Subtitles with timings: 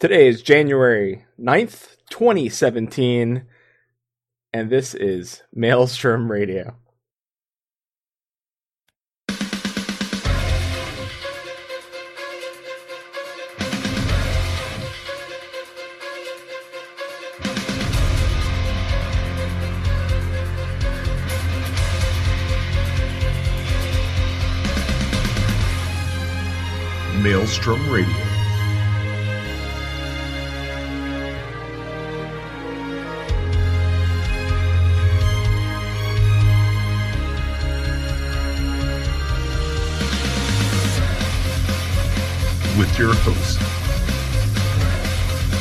[0.00, 3.44] Today is January 9th, 2017,
[4.50, 6.74] and this is Maelstrom Radio.
[27.22, 28.29] Maelstrom Radio.
[42.80, 43.58] With your hosts,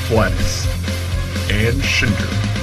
[0.07, 0.65] Flatus
[1.51, 2.58] and Shinder.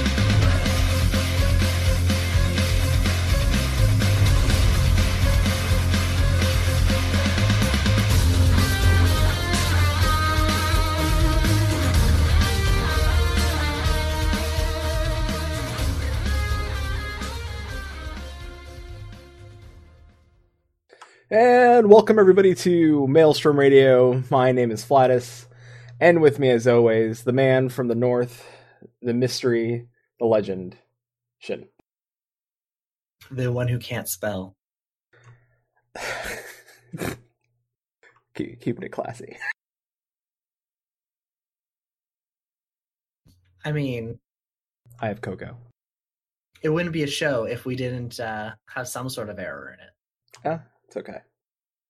[21.87, 24.21] And welcome everybody to Maelstrom Radio.
[24.29, 25.45] My name is Flatus,
[26.01, 28.45] and with me, as always, the man from the north,
[29.01, 29.87] the mystery,
[30.19, 30.75] the legend,
[31.39, 31.69] Shin.
[33.31, 34.57] The one who can't spell.
[38.35, 39.37] Keep, keeping it classy.
[43.63, 44.19] I mean,
[44.99, 45.55] I have Coco.
[46.61, 49.79] it wouldn't be a show if we didn't uh, have some sort of error in
[49.79, 49.91] it.
[50.43, 51.19] Ah, it's okay.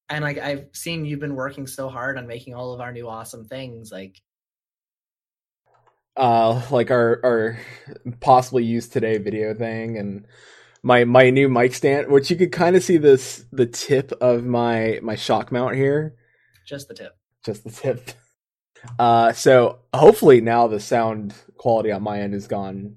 [0.09, 3.07] And like I've seen you've been working so hard on making all of our new
[3.09, 3.91] awesome things.
[3.91, 4.21] Like
[6.17, 7.59] uh like our our
[8.19, 10.25] possibly used today video thing and
[10.81, 14.43] my my new mic stand which you could kind of see this the tip of
[14.43, 16.15] my my shock mount here
[16.65, 17.15] just the tip.
[17.45, 18.11] just the tip
[18.97, 22.95] uh so hopefully now the sound quality on my end is gone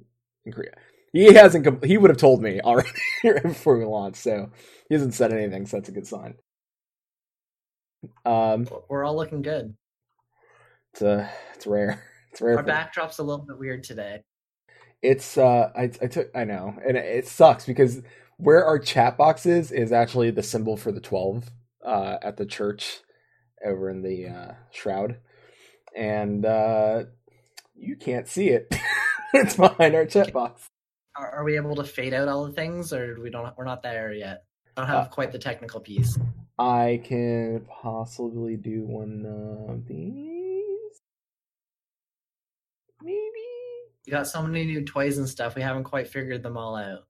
[1.13, 2.89] he hasn't he would have told me already
[3.43, 4.51] before we launched so
[4.89, 6.35] he hasn't said anything so that's a good sign
[8.25, 9.75] um We're all looking good.
[10.93, 12.03] it's uh it's rare
[12.33, 14.23] it's rare Our backdrop's a little bit weird today.
[15.03, 18.03] It's uh I I took I know and it, it sucks because
[18.39, 21.51] where our chat box is is actually the symbol for the 12
[21.85, 23.01] uh at the church
[23.65, 25.19] over in the uh shroud
[25.97, 27.05] and uh
[27.75, 28.75] you can't see it
[29.35, 30.67] it's behind our chat box
[31.17, 33.57] Are, are we able to fade out all the things, or we don't?
[33.59, 34.45] We're not there yet.
[34.77, 36.19] I don't have Uh, quite the technical piece.
[36.61, 41.01] I can possibly do one of these
[43.03, 43.21] maybe
[44.07, 45.55] You got so many new toys and stuff.
[45.57, 47.07] We haven't quite figured them all out.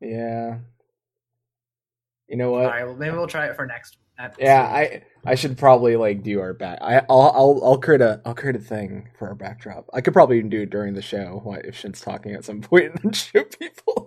[0.00, 0.58] yeah
[2.28, 2.84] you know what right.
[2.84, 3.98] Well, maybe we'll try it for next.
[4.18, 4.42] episode.
[4.42, 6.78] Yeah, I I should probably like do our back.
[6.82, 9.88] I I'll I'll I'll create a I'll create a thing for our backdrop.
[9.94, 12.60] I could probably even do it during the show what, if Shin's talking at some
[12.60, 14.03] point and show people.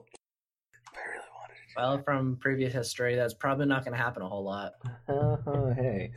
[1.78, 4.44] If I really Well, from previous history, that's probably not going to happen a whole
[4.44, 4.74] lot.
[5.08, 6.12] Uh, hey.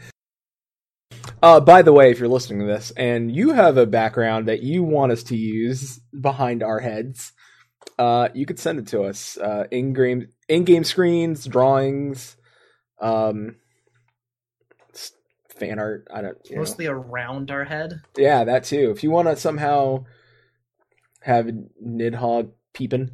[1.42, 4.62] Uh, by the way, if you're listening to this and you have a background that
[4.62, 7.32] you want us to use behind our heads,
[7.98, 9.36] uh, you could send it to us.
[9.38, 12.36] Uh, in game in game screens, drawings,
[13.00, 13.56] um,
[15.60, 16.08] fan art.
[16.12, 16.38] I don't.
[16.44, 16.62] You know.
[16.62, 18.00] Mostly around our head.
[18.16, 18.90] Yeah, that too.
[18.90, 20.04] If you want to somehow
[21.20, 21.50] have
[21.84, 23.10] Nidhogg peeping,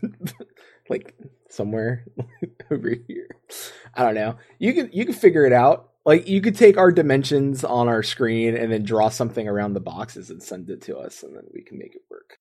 [0.88, 1.14] like
[1.56, 2.04] somewhere
[2.70, 3.28] over here,
[3.94, 4.36] I don't know.
[4.58, 5.90] You could you could figure it out.
[6.04, 9.80] Like you could take our dimensions on our screen and then draw something around the
[9.80, 12.38] boxes and send it to us, and then we can make it work.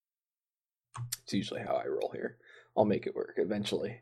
[1.24, 2.38] It's usually how I roll here.
[2.78, 4.02] I'll make it work eventually.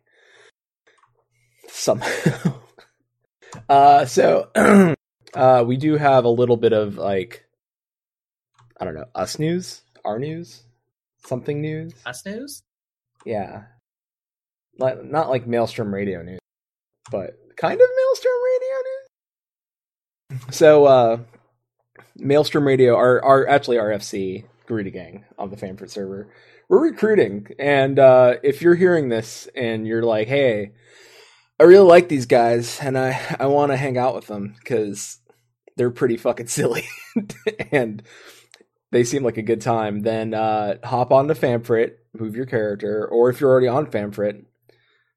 [1.70, 2.60] Somehow.
[3.70, 4.50] uh, so
[5.34, 7.46] uh, we do have a little bit of like
[8.78, 10.64] I don't know, us news, our news,
[11.26, 11.94] something news.
[12.06, 12.64] Us news.
[13.26, 13.64] Yeah,
[14.78, 16.40] not not like Maelstrom Radio news,
[17.12, 18.78] but kind of Maelstrom Radio
[20.40, 20.56] news.
[20.56, 21.18] So, uh,
[22.18, 26.30] Maelstrom Radio, our our actually RFC Garuda Gang on the Famfrit server,
[26.70, 30.72] we're recruiting, and uh, if you're hearing this and you're like, hey.
[31.60, 35.20] I really like these guys, and I I want to hang out with them because
[35.78, 36.84] they're pretty fucking silly,
[37.72, 38.02] and
[38.92, 40.02] they seem like a good time.
[40.02, 44.46] Then uh, hop on to Famfrit, move your character, or if you're already on Famfrit,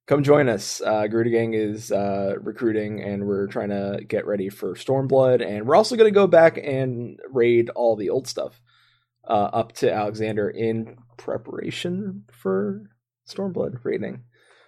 [0.07, 0.81] come join us.
[0.81, 5.67] Uh, Garuda Gang is uh, recruiting, and we're trying to get ready for Stormblood, and
[5.67, 8.61] we're also going to go back and raid all the old stuff
[9.29, 12.83] uh, up to Alexander in preparation for
[13.29, 14.23] Stormblood raiding.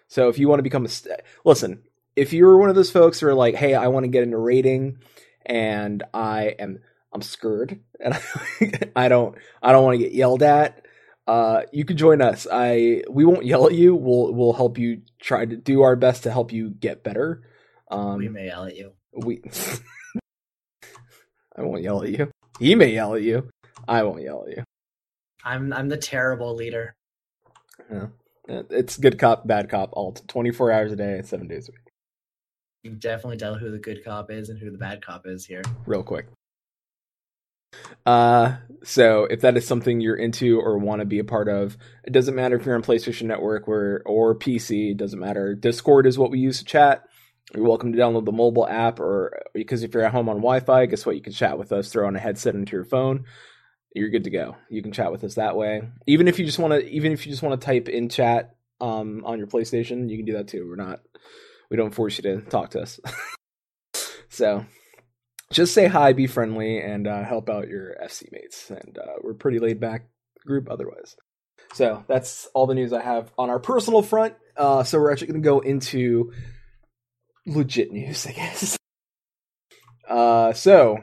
[0.09, 1.83] So if you want to become a st- listen,
[2.17, 4.39] if you're one of those folks who are like, hey, I want to get into
[4.39, 4.99] raiding,
[5.47, 6.81] and I am
[7.13, 8.19] I'm scared, and
[8.97, 10.85] I don't I don't want to get yelled at.
[11.29, 12.47] Uh, you can join us.
[12.51, 13.95] I we won't yell at you.
[13.95, 17.43] We'll we'll help you try to do our best to help you get better.
[17.91, 18.93] Um, we may yell at you.
[19.13, 19.43] we
[21.55, 22.31] I won't yell at you.
[22.59, 23.51] He may yell at you.
[23.87, 24.65] I won't yell at you.
[25.45, 26.95] I'm I'm the terrible leader.
[27.93, 28.07] Yeah.
[28.49, 31.93] It's good cop, bad cop, all 24 hours a day, seven days a week.
[32.83, 35.45] You can definitely tell who the good cop is and who the bad cop is
[35.45, 35.61] here.
[35.85, 36.27] Real quick.
[38.07, 41.77] Uh, so if that is something you're into or want to be a part of,
[42.05, 44.93] it doesn't matter if you're on PlayStation Network or or PC.
[44.93, 45.55] It doesn't matter.
[45.55, 47.05] Discord is what we use to chat.
[47.55, 50.87] You're welcome to download the mobile app, or because if you're at home on Wi-Fi,
[50.87, 51.17] guess what?
[51.17, 51.91] You can chat with us.
[51.91, 53.25] Throw on a headset into your phone.
[53.95, 54.57] You're good to go.
[54.69, 55.83] You can chat with us that way.
[56.07, 58.55] Even if you just want to, even if you just want to type in chat
[58.81, 60.67] um, on your PlayStation, you can do that too.
[60.69, 61.01] We're not,
[61.71, 63.01] we don't force you to talk to us.
[64.29, 64.67] so
[65.53, 68.71] just say hi, be friendly, and uh, help out your FC mates.
[68.71, 70.07] And uh, we're pretty laid back
[70.47, 71.17] group otherwise.
[71.75, 74.35] So that's all the news I have on our personal front.
[74.57, 76.33] Uh, so we're actually going to go into
[77.47, 78.77] legit news, I guess.
[80.09, 80.97] Uh, so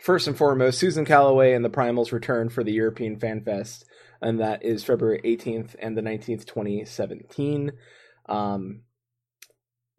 [0.00, 3.84] first and foremost, Susan Calloway and the Primals return for the European Fan Fest,
[4.20, 7.72] and that is February 18th and the 19th, 2017.
[8.28, 8.82] Um,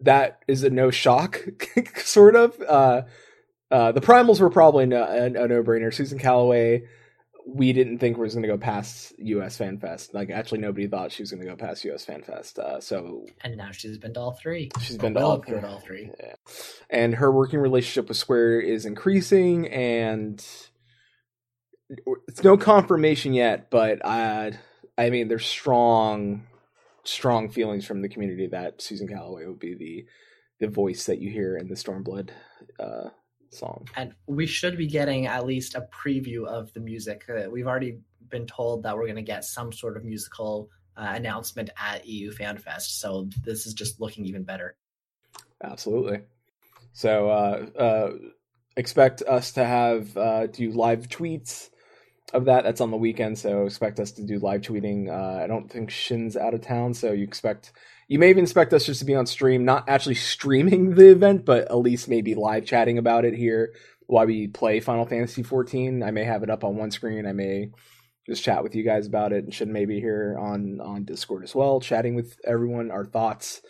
[0.04, 1.42] that is a no shock,
[1.98, 2.60] sort of.
[2.62, 3.02] Uh,
[3.72, 5.94] uh, the Primals were probably no, a, a no brainer.
[5.94, 6.84] Susan Calloway,
[7.48, 10.14] we didn't think was going to go past US Fan Fest.
[10.14, 12.60] Like, actually, nobody thought she was going to go past US Fan Fest.
[12.60, 14.70] Uh, so, And now she's been to all three.
[14.82, 15.60] She's been to all three.
[15.60, 16.12] all three.
[16.20, 16.36] yeah.
[16.90, 20.46] and her working relationship with Square is increasing, and
[22.28, 24.54] it's no confirmation yet, but I,
[24.98, 26.44] I mean, there's strong,
[27.04, 30.06] strong feelings from the community that Susan Calloway would be the,
[30.60, 32.30] the voice that you hear in the Stormblood,
[32.80, 33.10] uh,
[33.50, 33.88] song.
[33.96, 37.26] And we should be getting at least a preview of the music.
[37.30, 41.12] Uh, we've already been told that we're going to get some sort of musical uh,
[41.16, 43.00] announcement at EU Fan Fest.
[43.00, 44.76] So this is just looking even better.
[45.64, 46.22] Absolutely.
[46.94, 48.12] So uh, uh,
[48.78, 51.70] expect us to have uh, do live tweets
[52.34, 52.64] of that.
[52.64, 55.10] That's on the weekend, so expect us to do live tweeting.
[55.10, 57.72] Uh, I don't think Shin's out of town, so you expect
[58.08, 61.46] you may even expect us just to be on stream, not actually streaming the event,
[61.46, 63.74] but at least maybe live chatting about it here
[64.08, 66.04] while we play Final Fantasy 14.
[66.04, 67.26] I may have it up on one screen.
[67.26, 67.72] I may
[68.28, 71.44] just chat with you guys about it, and Shin may be here on on Discord
[71.44, 73.62] as well, chatting with everyone our thoughts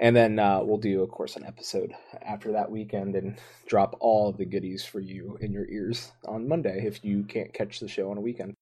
[0.00, 1.92] and then uh, we'll do of course an episode
[2.22, 6.48] after that weekend and drop all of the goodies for you in your ears on
[6.48, 8.54] monday if you can't catch the show on a weekend.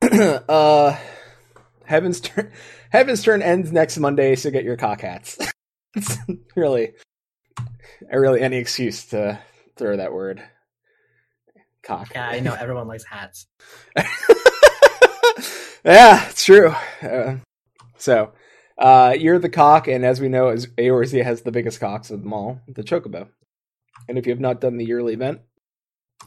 [0.48, 0.96] Uh
[1.84, 2.50] heaven's turn
[2.90, 5.38] heaven's turn ends next monday so get your cock hats.
[5.94, 6.16] It's
[6.56, 6.94] really
[8.10, 9.38] really any excuse to
[9.76, 10.42] throw that word.
[11.82, 12.12] Cock.
[12.14, 12.54] Yeah, I know.
[12.54, 13.46] Everyone likes hats.
[15.84, 16.72] yeah, it's true.
[17.02, 17.36] Uh,
[17.98, 18.32] so,
[18.82, 22.22] uh, you're the cock, and as we know, as Eorzea has the biggest cocks of
[22.22, 23.28] them all, the Chocobo.
[24.08, 25.40] And if you have not done the yearly event,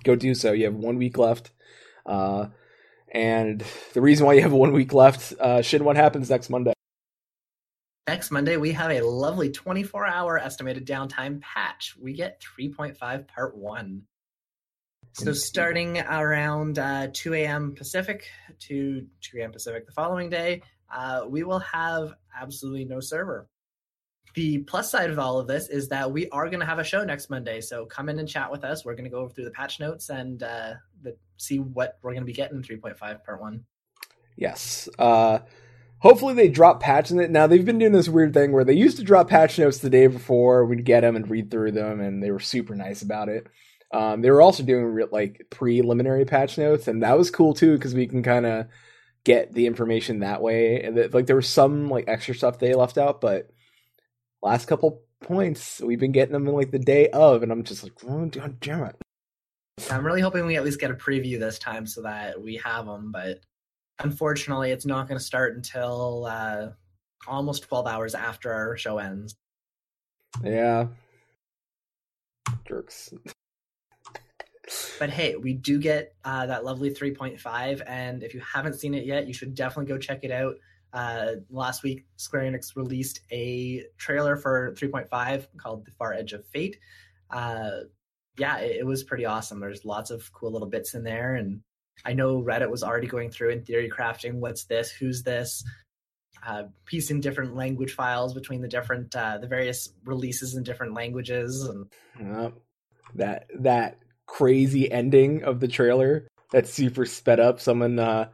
[0.05, 0.53] go do so.
[0.53, 1.51] You have one week left.
[2.05, 2.47] Uh,
[3.11, 3.61] and
[3.93, 6.71] the reason why you have one week left, uh, Shin, what happens next Monday?
[8.07, 11.95] Next Monday, we have a lovely 24 hour estimated downtime patch.
[11.99, 14.03] We get 3.5 part one.
[15.11, 17.73] So starting around uh, 2 a.m.
[17.73, 18.27] Pacific
[18.59, 19.51] to 2 a.m.
[19.51, 20.61] Pacific the following day,
[20.95, 23.47] uh, we will have absolutely no server.
[24.33, 26.83] The plus side of all of this is that we are going to have a
[26.83, 27.61] show next Monday.
[27.61, 28.83] So come in and chat with us.
[28.83, 32.11] We're going to go over through the patch notes and uh, the, see what we're
[32.11, 33.65] going to be getting in 3.5 part one.
[34.35, 34.89] Yes.
[34.97, 35.39] Uh,
[35.99, 37.31] hopefully they drop patch it.
[37.31, 39.89] Now they've been doing this weird thing where they used to drop patch notes the
[39.89, 40.65] day before.
[40.65, 43.47] We'd get them and read through them, and they were super nice about it.
[43.93, 47.73] Um, they were also doing re- like preliminary patch notes, and that was cool too
[47.73, 48.67] because we can kind of
[49.25, 50.81] get the information that way.
[50.81, 53.49] And that, like there was some like extra stuff they left out, but
[54.41, 57.83] last couple points we've been getting them in like the day of, and I'm just
[57.83, 58.95] like, oh, God damn it.
[59.91, 62.85] I'm really hoping we at least get a preview this time so that we have
[62.85, 63.41] them, but
[63.99, 66.69] unfortunately, it's not going to start until uh,
[67.27, 69.35] almost 12 hours after our show ends.
[70.43, 70.87] Yeah,
[72.65, 73.13] jerks.
[74.99, 79.05] But hey, we do get uh, that lovely 3.5, and if you haven't seen it
[79.05, 80.55] yet, you should definitely go check it out.
[80.93, 86.47] Uh, last week, Square Enix released a trailer for 3.5 called The Far Edge of
[86.47, 86.77] Fate.
[87.29, 87.81] Uh,
[88.37, 89.59] yeah, it, it was pretty awesome.
[89.59, 91.61] There's lots of cool little bits in there, and
[92.03, 95.63] I know Reddit was already going through and theory crafting what's this, who's this,
[96.45, 101.63] uh, piecing different language files between the different uh, the various releases in different languages,
[101.63, 101.87] and
[103.15, 107.59] that that crazy ending of the trailer that's super sped up.
[107.59, 108.29] Someone uh,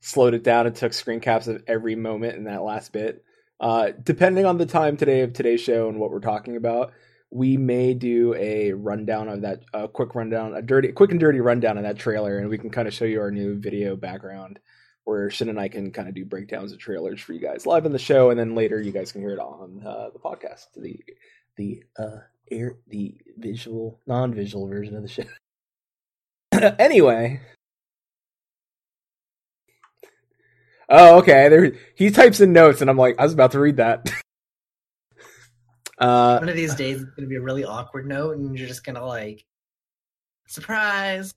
[0.00, 3.24] slowed it down and took screen caps of every moment in that last bit.
[3.60, 6.92] Uh, depending on the time today of today's show and what we're talking about,
[7.30, 11.40] we may do a rundown of that, a quick rundown, a dirty, quick and dirty
[11.40, 14.60] rundown of that trailer, and we can kind of show you our new video background
[15.04, 17.86] where Shin and I can kind of do breakdowns of trailers for you guys live
[17.86, 20.66] in the show, and then later you guys can hear it on uh, the podcast,
[20.76, 20.98] the
[21.56, 22.18] the uh,
[22.50, 25.24] air, the visual, non-visual version of the show.
[26.78, 27.40] anyway.
[30.88, 31.48] Oh, okay.
[31.48, 34.08] There, he types in notes, and I'm like, I was about to read that.
[35.98, 38.84] uh, One of these days, it's gonna be a really awkward note, and you're just
[38.84, 39.44] gonna like,
[40.46, 41.32] surprise.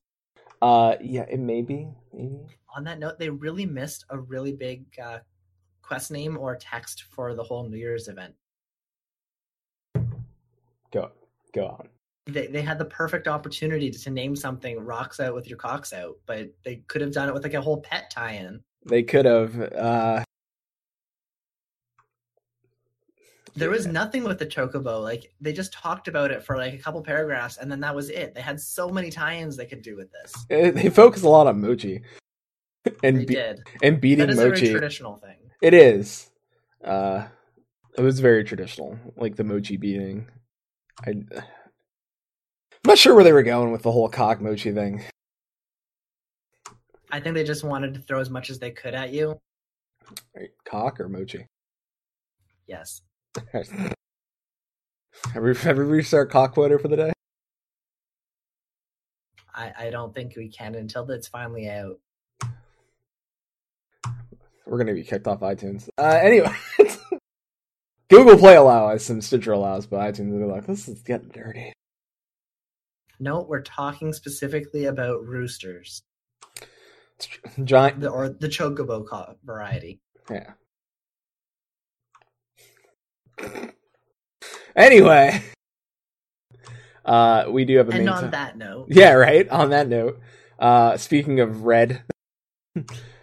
[0.62, 2.40] uh, yeah, it may be, maybe.
[2.76, 5.20] On that note, they really missed a really big uh,
[5.82, 8.36] quest name or text for the whole New Year's event.
[10.92, 11.12] Go,
[11.54, 11.88] go on.
[12.26, 15.94] They they had the perfect opportunity to, to name something "rocks out with your cocks
[15.94, 18.62] out," but they could have done it with like a whole pet tie-in.
[18.86, 19.60] They could have.
[19.62, 20.24] Uh,
[23.56, 25.02] There was nothing with the chocobo.
[25.02, 28.10] Like they just talked about it for like a couple paragraphs, and then that was
[28.10, 28.36] it.
[28.36, 30.34] They had so many tie-ins they could do with this.
[30.52, 32.04] Eh, they focus a lot on Mochi
[33.04, 33.60] and They be- did.
[33.82, 34.72] and beating That is a very Mochi.
[34.72, 35.38] traditional thing.
[35.62, 36.30] It is.
[36.84, 37.26] Uh,
[37.98, 40.28] it was very traditional, like the Mochi beating.
[41.06, 41.44] I, I'm
[42.86, 45.04] not sure where they were going with the whole cock Mochi thing.
[47.12, 49.40] I think they just wanted to throw as much as they could at you.
[50.36, 51.48] Right, Cock or Mochi?
[52.68, 53.02] Yes.
[55.34, 57.14] Have we reached our cock quota for the day?
[59.54, 62.00] I, I don't think we can until it's finally out.
[64.66, 65.90] We're gonna be kicked off iTunes.
[65.98, 66.54] Uh, anyway,
[68.10, 71.74] Google Play allows some Stitcher allows, but iTunes will be like, this is getting dirty.
[73.20, 76.04] No, we're talking specifically about roosters,
[77.64, 80.00] Giant, the, or the chocobo variety.
[80.30, 80.52] yeah.
[84.76, 85.42] Anyway,
[87.06, 89.50] uh, we do have a And on that note, Yeah, right.
[89.50, 90.20] On that note,
[90.60, 92.04] uh, speaking of red,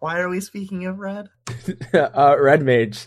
[0.00, 1.28] why are we speaking of red?
[1.94, 3.06] uh, red mage.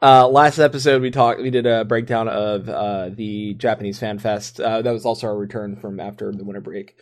[0.00, 4.60] Uh, last episode we talked, we did a breakdown of uh, the Japanese Fan Fest.
[4.60, 6.96] Uh, that was also our return from after the winter break,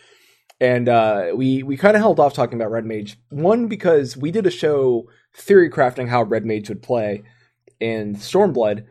[0.60, 3.18] and uh, we we kind of held off talking about red mage.
[3.30, 7.24] One because we did a show theory crafting how red mage would play
[7.80, 8.86] in Stormblood,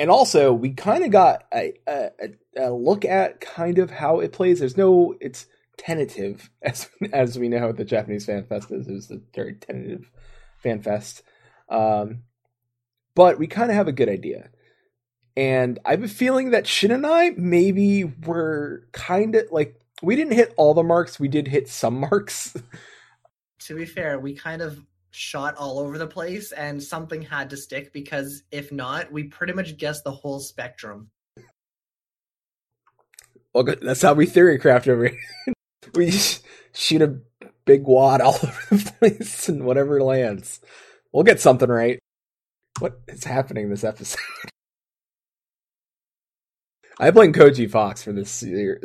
[0.00, 2.10] and also we kind of got a, a,
[2.56, 4.58] a look at kind of how it plays.
[4.58, 5.46] There's no, it's
[5.78, 8.88] tentative as as we know the Japanese Fan Fest is.
[8.88, 10.10] It was a very tentative
[10.58, 11.22] fan fest.
[11.68, 12.24] Um,
[13.14, 14.50] but we kind of have a good idea.
[15.36, 20.16] And I have a feeling that Shin and I maybe were kind of like we
[20.16, 22.56] didn't hit all the marks, we did hit some marks.
[23.62, 24.78] To be fair, we kind of
[25.10, 29.52] shot all over the place, and something had to stick because if not, we pretty
[29.52, 31.10] much guessed the whole spectrum.
[33.52, 35.18] well, that's how we theory craft over here.
[35.94, 36.12] we
[36.72, 37.18] shoot a
[37.64, 40.60] big wad all over the place and whatever lands.
[41.12, 41.98] We'll get something right.
[42.80, 44.20] What is happening this episode?
[47.00, 48.82] I blame Koji Fox for this year.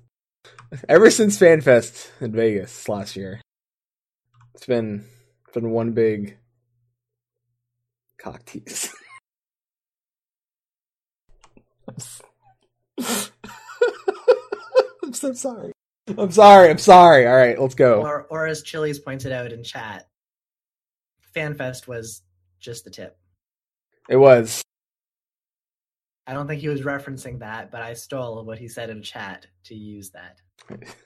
[0.88, 3.40] Ever since FanFest in Vegas last year,
[4.54, 5.04] it's been
[5.44, 6.38] it's been one big
[8.18, 8.94] cock tease.
[15.02, 15.72] I'm so sorry.
[16.18, 16.70] I'm sorry.
[16.70, 17.26] I'm sorry.
[17.26, 18.02] All right, let's go.
[18.02, 20.08] Or, or as Chili's pointed out in chat,
[21.34, 22.22] FanFest was
[22.60, 23.16] just the tip.
[24.08, 24.62] It was.
[26.26, 29.46] I don't think he was referencing that, but I stole what he said in chat
[29.64, 30.40] to use that.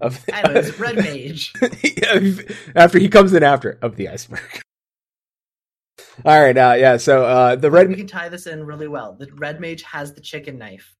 [0.00, 1.52] Of, Anyways, Red Mage.
[2.74, 4.40] after he comes in after of the iceberg.
[6.24, 6.96] All right, uh, yeah.
[6.96, 7.88] So uh, the red.
[7.88, 9.14] we can tie this in really well.
[9.16, 10.96] The Red Mage has the chicken knife.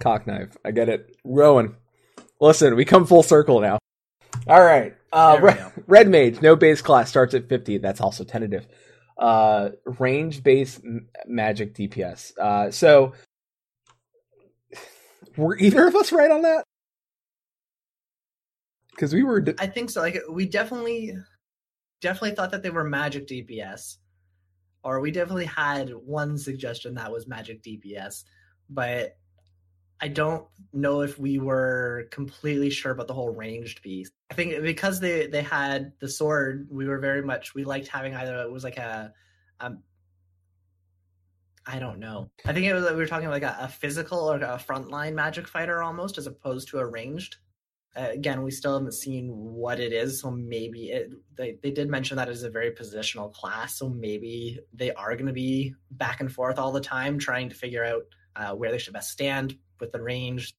[0.00, 0.56] Cock knife.
[0.64, 1.16] I get it.
[1.24, 1.76] Rowan,
[2.40, 3.78] listen, we come full circle now.
[4.46, 4.94] All right.
[5.12, 7.78] Uh, red, red mage, no base class starts at fifty.
[7.78, 8.66] That's also tentative.
[9.16, 12.36] Uh, range base m- magic DPS.
[12.38, 13.14] Uh, so
[15.36, 16.64] were either of us right on that?
[18.90, 19.44] Because we were.
[19.58, 20.00] I think so.
[20.00, 21.16] Like we definitely,
[22.00, 23.96] definitely thought that they were magic DPS,
[24.82, 28.24] or we definitely had one suggestion that was magic DPS,
[28.68, 29.16] but
[30.00, 34.10] I don't know if we were completely sure about the whole ranged piece.
[34.30, 38.14] I think because they they had the sword, we were very much we liked having
[38.14, 39.12] either it was like a,
[39.60, 39.82] um,
[41.66, 42.30] I don't know.
[42.44, 45.48] I think it was we were talking like a, a physical or a frontline magic
[45.48, 47.36] fighter almost, as opposed to a ranged.
[47.96, 51.10] Uh, again, we still haven't seen what it is, so maybe it.
[51.36, 55.16] They they did mention that it is a very positional class, so maybe they are
[55.16, 58.02] going to be back and forth all the time, trying to figure out
[58.36, 60.54] uh, where they should best stand with the range.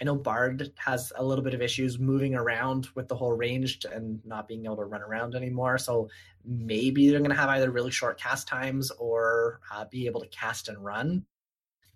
[0.00, 3.86] I know Bard has a little bit of issues moving around with the whole ranged
[3.86, 5.78] and not being able to run around anymore.
[5.78, 6.08] So
[6.44, 10.28] maybe they're going to have either really short cast times or uh, be able to
[10.28, 11.24] cast and run.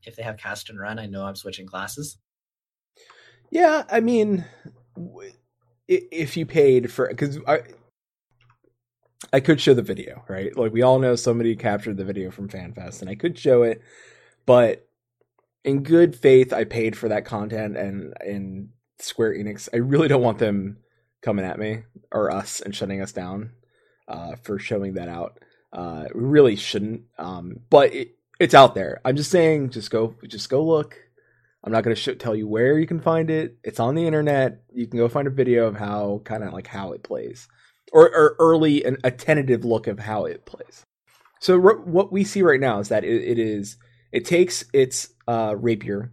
[0.04, 2.16] If they have cast and run, I know I'm switching classes.
[3.50, 4.46] Yeah, I mean,
[5.88, 7.62] if you paid for because I
[9.32, 10.56] I could show the video, right?
[10.56, 13.82] Like we all know somebody captured the video from FanFest, and I could show it,
[14.46, 14.88] but
[15.64, 20.22] in good faith, I paid for that content, and in Square Enix, I really don't
[20.22, 20.78] want them
[21.22, 23.52] coming at me or us and shutting us down
[24.08, 25.38] uh, for showing that out.
[25.72, 29.00] Uh, we really shouldn't, um, but it, it's out there.
[29.04, 30.96] I'm just saying, just go, just go look.
[31.62, 33.58] I'm not going to sh- tell you where you can find it.
[33.62, 34.62] It's on the internet.
[34.72, 37.48] You can go find a video of how kind of like how it plays,
[37.92, 40.86] or, or early and a tentative look of how it plays.
[41.38, 43.76] So what we see right now is that it, it is
[44.12, 46.10] it takes its uh, rapier,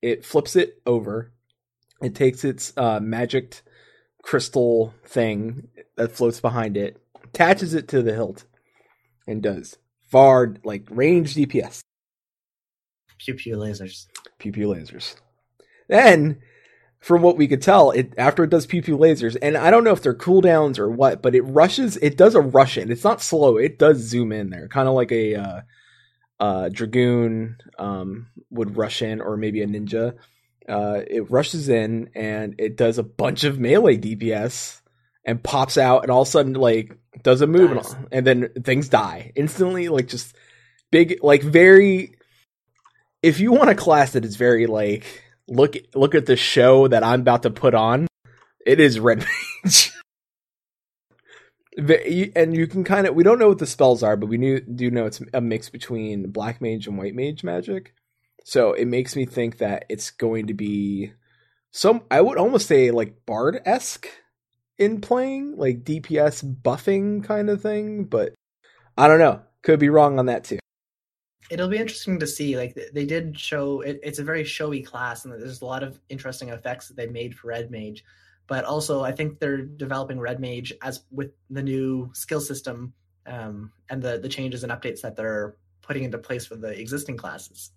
[0.00, 1.30] it flips it over,
[2.00, 3.60] it takes its uh, magic
[4.22, 8.44] crystal thing that floats behind it, attaches it to the hilt,
[9.26, 11.80] and does far like range DPS.
[13.18, 14.06] Pew pew lasers.
[14.38, 15.16] Pew pew lasers.
[15.88, 16.40] Then,
[16.98, 19.84] from what we could tell, it after it does pew pew lasers, and I don't
[19.84, 21.98] know if they're cooldowns or what, but it rushes.
[21.98, 22.90] It does a rush in.
[22.90, 23.58] It's not slow.
[23.58, 25.60] It does zoom in there, kind of like a uh,
[26.38, 30.16] uh, dragoon um, would rush in, or maybe a ninja.
[30.68, 34.80] Uh, it rushes in and it does a bunch of melee DPS
[35.24, 38.48] and pops out, and all of a sudden, like, does a move, and, and then
[38.62, 39.88] things die instantly.
[39.88, 40.34] Like, just
[40.90, 42.12] big, like, very.
[43.22, 47.02] If you want a class that is very like look look at the show that
[47.02, 48.06] I'm about to put on,
[48.64, 49.24] it is Red
[49.64, 49.92] Mage
[51.76, 54.60] and you can kind of we don't know what the spells are, but we knew,
[54.60, 57.94] do know it's a mix between black mage and white mage magic.
[58.44, 61.12] So it makes me think that it's going to be
[61.70, 64.08] some I would almost say like bard esque
[64.78, 68.34] in playing, like DPS buffing kind of thing, but
[68.96, 69.42] I don't know.
[69.62, 70.58] Could be wrong on that too.
[71.50, 72.56] It'll be interesting to see.
[72.56, 76.00] Like they did show it, it's a very showy class, and there's a lot of
[76.08, 78.04] interesting effects that they made for Red Mage
[78.46, 82.92] but also I think they're developing Red Mage as with the new skill system
[83.26, 87.16] um, and the the changes and updates that they're putting into place for the existing
[87.16, 87.72] classes.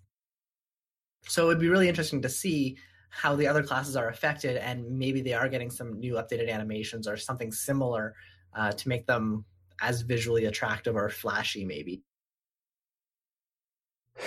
[1.22, 2.76] So it'd be really interesting to see
[3.10, 7.08] how the other classes are affected, and maybe they are getting some new updated animations
[7.08, 8.14] or something similar
[8.54, 9.44] uh, to make them
[9.80, 12.02] as visually attractive or flashy, maybe.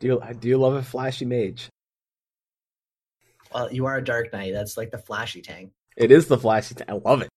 [0.00, 1.68] Do you, do you love a flashy mage?
[3.52, 4.52] Well, you are a Dark Knight.
[4.52, 5.72] That's like the flashy tank.
[5.96, 6.90] It is the flashy tank.
[6.90, 7.28] I love it.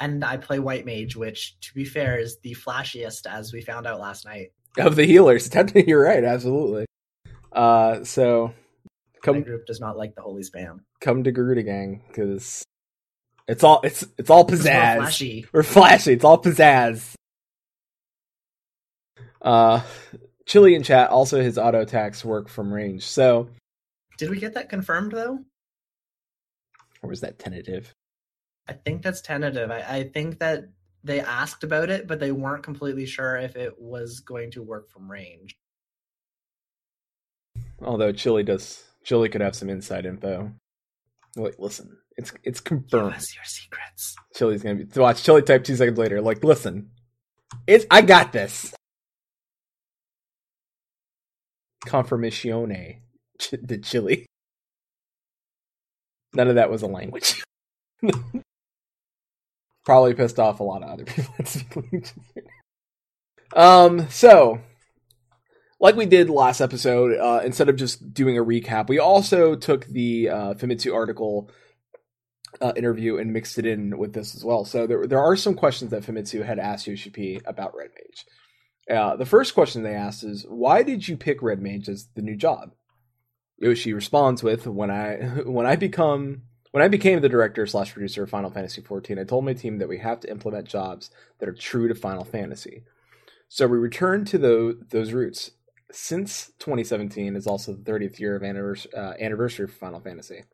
[0.00, 3.86] And I play White Mage, which, to be fair, is the flashiest, as we found
[3.86, 4.52] out last night.
[4.78, 6.24] Of the healers, you're right.
[6.24, 6.86] Absolutely.
[7.52, 8.54] Uh, so
[9.22, 9.36] come.
[9.36, 10.80] My group does not like the holy spam.
[11.00, 12.64] Come to Garuda Gang because
[13.46, 14.94] it's all it's it's all pizzazz.
[14.94, 15.46] It's flashy.
[15.52, 16.12] We're flashy.
[16.14, 17.14] It's all pizzazz.
[19.42, 19.82] Uh,
[20.46, 23.04] Chili in chat also his auto attacks work from range.
[23.04, 23.48] So
[24.18, 25.40] did we get that confirmed though?
[27.02, 27.94] Or was that tentative?
[28.68, 29.70] I think that's tentative.
[29.70, 30.68] I, I think that
[31.04, 34.88] they asked about it, but they weren't completely sure if it was going to work
[34.88, 35.56] from range.
[37.80, 40.52] Although Chili does, Chili could have some inside info.
[41.36, 43.10] Wait, listen, it's it's confirmed.
[43.10, 44.14] Give us your secrets.
[44.36, 45.24] Chili's gonna be watch.
[45.24, 46.20] Chili type two seconds later.
[46.20, 46.90] Like, listen,
[47.66, 48.72] it's I got this.
[51.86, 52.98] Confirmatione
[53.50, 54.26] the chili.
[56.34, 57.42] None of that was a language.
[59.84, 61.82] Probably pissed off a lot of other people.
[63.54, 64.60] um, so
[65.82, 69.84] like we did last episode, uh, instead of just doing a recap, we also took
[69.86, 71.50] the uh, Famitsu article
[72.60, 74.64] uh, interview and mixed it in with this as well.
[74.64, 78.96] So there there are some questions that Famitsu had asked Yoshi about Red Mage.
[78.96, 82.22] Uh, the first question they asked is, "Why did you pick Red Mage as the
[82.22, 82.72] new job?"
[83.62, 88.24] Yoshi responds with, "When I when I become when I became the director slash producer
[88.24, 91.48] of Final Fantasy XIV, I told my team that we have to implement jobs that
[91.48, 92.84] are true to Final Fantasy.
[93.48, 95.50] So we returned to the, those roots.
[95.90, 100.44] Since 2017 is also the 30th year of anniversary, uh, anniversary for Final Fantasy.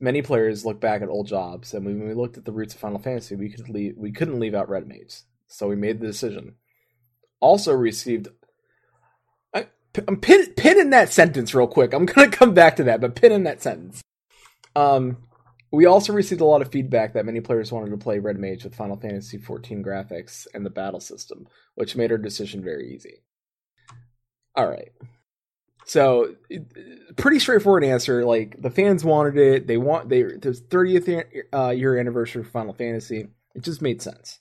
[0.00, 2.80] Many players look back at old jobs, and when we looked at the roots of
[2.80, 5.22] Final Fantasy, we could leave, we couldn't leave out Red Mage.
[5.48, 6.56] So we made the decision.
[7.40, 8.28] also received.
[10.08, 11.92] I'm pin, pinning that sentence real quick.
[11.92, 14.02] I'm gonna come back to that, but pinning that sentence.
[14.76, 15.18] Um,
[15.70, 18.64] we also received a lot of feedback that many players wanted to play Red Mage
[18.64, 23.22] with Final Fantasy XIV graphics and the battle system, which made our decision very easy.
[24.54, 24.92] All right.
[25.84, 26.36] So,
[27.16, 28.24] pretty straightforward answer.
[28.24, 29.66] Like the fans wanted it.
[29.66, 33.28] They want they the 30th uh, year anniversary of Final Fantasy.
[33.54, 34.38] It just made sense.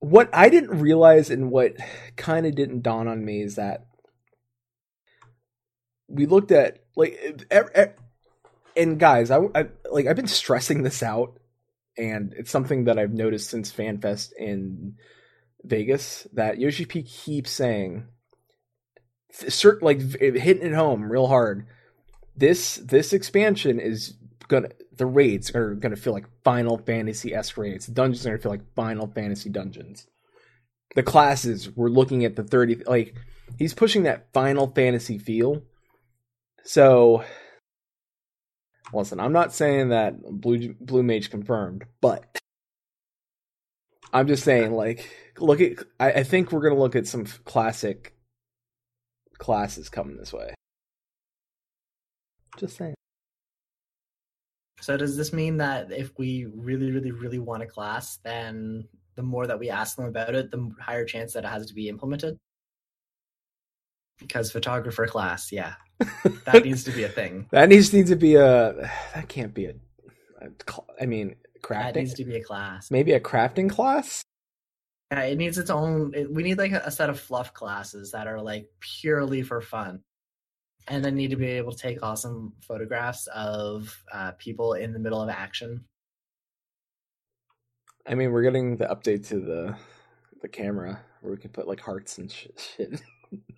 [0.00, 1.76] What I didn't realize and what
[2.16, 3.87] kind of didn't dawn on me is that
[6.08, 7.46] we looked at like
[8.78, 11.38] and guys, I, I like I've been stressing this out,
[11.96, 14.94] and it's something that I've noticed since FanFest in
[15.64, 18.06] Vegas that Yoshi P keeps saying,
[19.32, 21.66] certain like hitting it home real hard.
[22.36, 24.14] This this expansion is
[24.46, 27.86] gonna the raids are gonna feel like Final Fantasy S raids.
[27.86, 30.06] The dungeons are gonna feel like Final Fantasy dungeons.
[30.94, 33.14] The classes we're looking at the thirty like
[33.58, 35.62] he's pushing that Final Fantasy feel.
[36.64, 37.24] So
[38.92, 42.38] listen, I'm not saying that Blue Blue Mage confirmed, but
[44.12, 45.78] I'm just saying, like, look at.
[46.00, 48.14] I, I think we're gonna look at some classic
[49.38, 50.54] classes coming this way.
[52.56, 52.94] Just saying.
[54.80, 59.22] So does this mean that if we really, really, really want a class, then the
[59.22, 61.88] more that we ask them about it, the higher chance that it has to be
[61.88, 62.36] implemented?
[64.18, 65.74] Because photographer class, yeah,
[66.44, 67.46] that needs to be a thing.
[67.50, 68.90] That needs to be a.
[69.14, 69.74] That can't be a.
[70.40, 70.50] a
[71.00, 71.94] I mean, crafting.
[71.94, 72.90] That needs to be a class.
[72.90, 74.22] Maybe a crafting class.
[75.12, 76.12] Yeah, it needs its own.
[76.14, 79.60] It, we need like a, a set of fluff classes that are like purely for
[79.60, 80.02] fun,
[80.88, 84.98] and then need to be able to take awesome photographs of uh, people in the
[84.98, 85.84] middle of action.
[88.06, 89.76] I mean, we're getting the update to the
[90.40, 93.00] the camera where we can put like hearts and shit.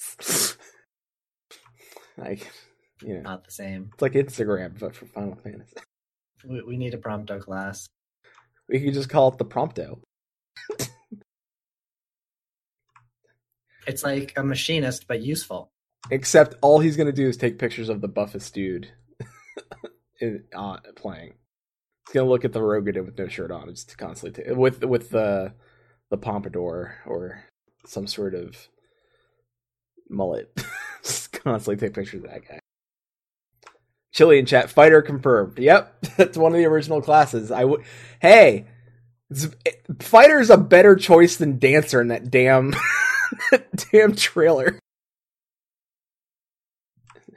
[2.16, 2.50] like,
[3.02, 3.90] you know, not the same.
[3.92, 5.76] It's like Instagram, but for Final Fantasy.
[6.44, 7.86] We, we need a prompto class.
[8.68, 10.00] We could just call it the prompto.
[13.86, 15.70] it's like a machinist, but useful.
[16.10, 18.90] Except all he's gonna do is take pictures of the buffest dude
[20.20, 21.34] in, uh, playing.
[22.06, 25.10] He's gonna look at the Rogan with no shirt on, just constantly t- with with
[25.10, 25.52] the
[26.10, 27.44] the pompadour or
[27.86, 28.68] some sort of
[30.10, 30.50] mullet.
[31.02, 32.58] just constantly take pictures of that guy.
[34.12, 35.58] Chili in chat, fighter confirmed.
[35.58, 37.50] Yep, that's one of the original classes.
[37.50, 37.82] I would.
[38.20, 38.66] Hey,
[39.32, 39.70] eh,
[40.00, 42.74] fighter's a better choice than dancer in that damn,
[43.92, 44.78] damn trailer.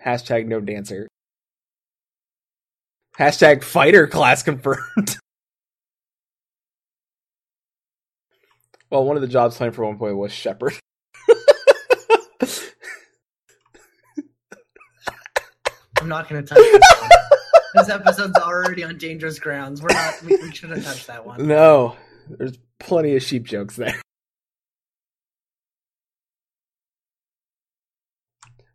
[0.04, 1.08] Hashtag no dancer.
[3.18, 5.18] Hashtag fighter class confirmed.
[8.90, 10.74] well, one of the jobs planned for one point was shepherd.
[16.02, 16.82] I'm not going to touch this
[17.74, 19.82] this episode's already on dangerous grounds.
[19.82, 20.22] We're not.
[20.24, 21.48] We, we shouldn't touch that one.
[21.48, 21.96] No,
[22.30, 24.00] there's plenty of sheep jokes there.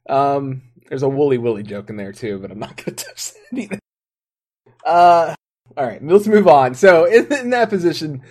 [0.09, 3.33] Um, there's a woolly willy joke in there too, but I'm not going to touch
[3.33, 3.79] that either.
[4.85, 5.35] Uh,
[5.77, 6.75] all right, let's move on.
[6.75, 8.23] So in, in that position,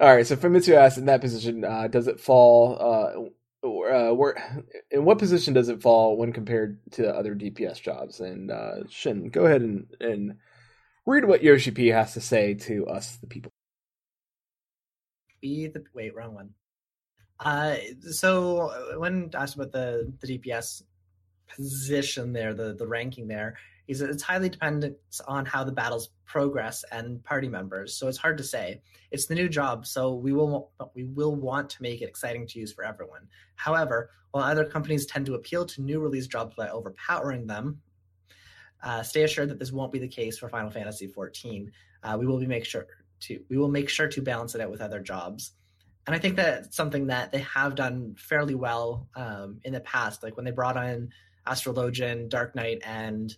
[0.00, 0.26] all right.
[0.26, 3.32] So Famitsu asked, in that position, uh, does it fall?
[3.64, 8.20] Uh, where in what position does it fall when compared to other DPS jobs?
[8.20, 10.36] And uh, Shin, go ahead and, and
[11.06, 13.50] read what Yoshi P has to say to us, the people.
[15.40, 16.50] Be the wait, wrong one.
[17.40, 17.76] Uh,
[18.10, 20.82] so when asked about the the DPS
[21.48, 23.56] position there, the the ranking there,
[23.88, 24.96] is it's highly dependent
[25.26, 27.96] on how the battles progress and party members.
[27.96, 28.82] So it's hard to say.
[29.10, 32.58] It's the new job, so we will we will want to make it exciting to
[32.58, 33.26] use for everyone.
[33.56, 37.80] However, while other companies tend to appeal to new release jobs by overpowering them,
[38.82, 41.70] uh, stay assured that this won't be the case for Final Fantasy XIV.
[42.02, 42.86] Uh, we will be make sure
[43.20, 45.52] to we will make sure to balance it out with other jobs.
[46.06, 50.22] And I think that's something that they have done fairly well um, in the past.
[50.22, 51.10] Like when they brought on
[51.46, 53.34] Astrologian, Dark Knight, and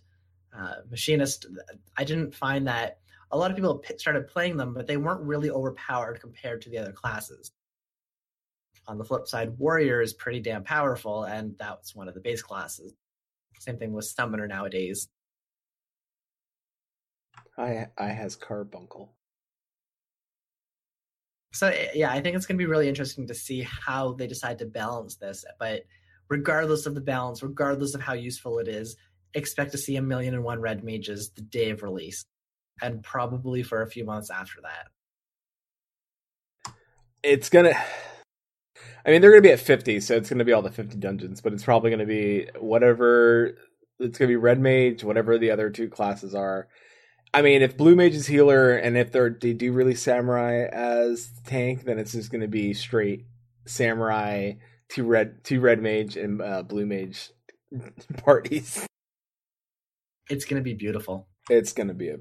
[0.57, 1.45] uh, Machinist,
[1.97, 2.99] I didn't find that
[3.31, 6.77] a lot of people started playing them, but they weren't really overpowered compared to the
[6.77, 7.51] other classes.
[8.87, 12.41] On the flip side, Warrior is pretty damn powerful, and that's one of the base
[12.41, 12.93] classes.
[13.59, 15.07] Same thing with Summoner nowadays.
[17.57, 19.13] I I has Carbuncle.
[21.53, 24.27] So eh, yeah, I think it's going to be really interesting to see how they
[24.27, 25.45] decide to balance this.
[25.59, 25.83] But
[26.29, 28.95] regardless of the balance, regardless of how useful it is,
[29.33, 32.25] expect to see a million and one red mages the day of release
[32.81, 34.87] and probably for a few months after that
[37.23, 37.73] it's gonna.
[39.05, 41.41] I mean, they're gonna be at fifty, so it's gonna be all the fifty dungeons,
[41.41, 43.57] but it's probably gonna be whatever.
[43.99, 46.67] It's gonna be red mage, whatever the other two classes are.
[47.33, 51.31] I mean, if blue mage is healer, and if they're they do release samurai as
[51.45, 53.25] tank, then it's just gonna be straight
[53.65, 54.53] samurai,
[54.89, 57.31] two red, two red mage, and uh, blue mage
[58.17, 58.87] parties.
[60.31, 61.27] It's gonna be beautiful.
[61.49, 62.17] It's gonna be a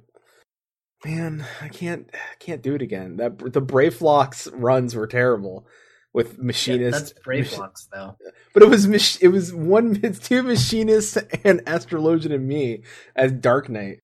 [1.05, 1.45] man.
[1.61, 3.17] I can't can't do it again.
[3.17, 5.67] That the Brayflox runs were terrible
[6.13, 7.15] with Yeah, machinist.
[7.15, 8.17] that's Brayflox though.
[8.53, 12.83] but it was mach- it was one it's two machinists and astrologian and me
[13.17, 14.01] as Dark Knight.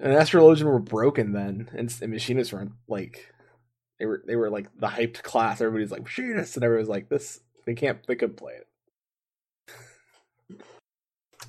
[0.00, 3.32] And astrologian were broken then, and, and machinists were like
[3.98, 5.60] they were they were like the hyped class.
[5.60, 7.40] Everybody's like machinists, and everybody's like this.
[7.66, 8.66] They can't they couldn't play it.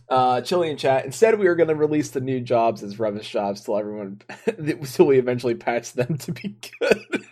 [0.10, 1.06] Uh, Chili in chat.
[1.06, 4.22] Instead, we are going to release the new jobs as Revis jobs till everyone,
[4.86, 7.26] till we eventually patch them to be good.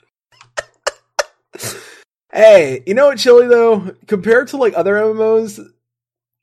[2.31, 3.95] hey, you know what, Chili though?
[4.05, 5.59] Compared to like other MMOs,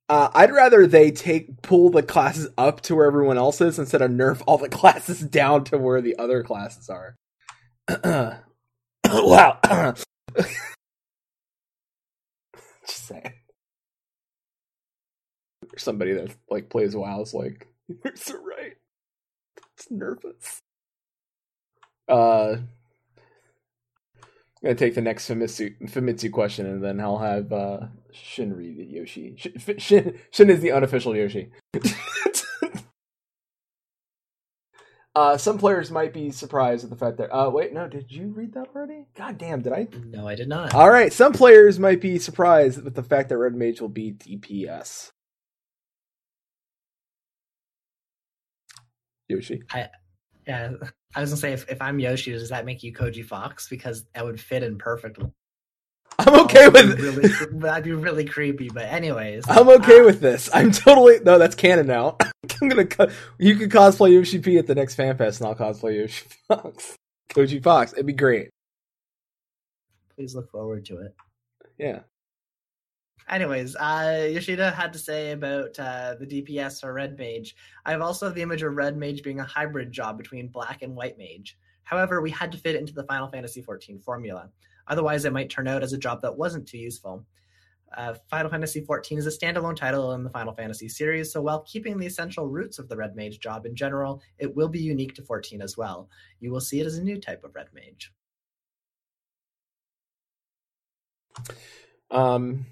[0.09, 4.03] uh, I'd rather they take pull the classes up to where everyone else is instead
[4.03, 7.17] of nerf all the classes down to where the other classes are.
[9.05, 9.61] wow.
[12.87, 13.33] Just saying.
[15.79, 18.77] Somebody that like plays WoW is like, you're so right.
[19.77, 20.61] It's nervous.
[22.09, 22.57] Uh,
[24.65, 27.81] I'm gonna take the next Famitsu, Famitsu question, and then I'll have uh,
[28.13, 29.35] Shin read it, Yoshi.
[29.37, 31.51] Shin, Shin, Shin is the unofficial Yoshi.
[35.15, 37.31] uh, some players might be surprised at the fact that.
[37.31, 39.05] Uh, wait, no, did you read that already?
[39.15, 39.87] God damn, did I?
[40.07, 40.73] No, I did not.
[40.75, 44.13] All right, some players might be surprised with the fact that Red Mage will be
[44.13, 45.11] DPS.
[49.35, 49.63] Yoshi.
[49.71, 49.89] I,
[50.47, 50.73] Yeah,
[51.15, 53.69] I was gonna say if, if I'm Yoshi, does that make you Koji Fox?
[53.69, 55.31] Because that would fit in perfectly.
[56.19, 57.29] I'm okay with really,
[57.61, 58.69] that'd be really creepy.
[58.69, 60.49] But anyways, I'm okay uh, with this.
[60.53, 61.39] I'm totally no.
[61.39, 62.17] That's canon now.
[62.63, 62.87] I'm gonna.
[62.87, 66.27] Co- you can cosplay Yoshi P at the next fan fest, and I'll cosplay Yoshi
[66.49, 66.97] Fox,
[67.31, 67.93] Koji Fox.
[67.93, 68.51] It'd be great.
[70.15, 71.15] Please look forward to it.
[71.79, 72.01] Yeah.
[73.29, 77.57] Anyways, uh, Yoshida had to say about uh, the DPS or Red Mage.
[77.87, 80.95] I have also the image of Red Mage being a hybrid job between Black and
[80.95, 81.57] White Mage.
[81.85, 84.51] However, we had to fit it into the Final Fantasy XIV formula.
[84.89, 87.25] Otherwise, it might turn out as a job that wasn't too useful.
[87.97, 91.61] Uh, Final Fantasy XIV is a standalone title in the Final Fantasy series, so while
[91.61, 95.15] keeping the essential roots of the Red Mage job in general, it will be unique
[95.15, 96.09] to 14 as well.
[96.41, 98.13] You will see it as a new type of Red Mage.
[102.11, 102.67] Um.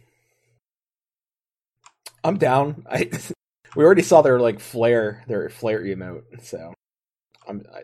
[2.24, 2.86] I'm down.
[2.90, 3.10] I
[3.76, 6.42] we already saw their like flare, their flare emote.
[6.42, 6.74] So
[7.46, 7.62] I'm.
[7.74, 7.82] I,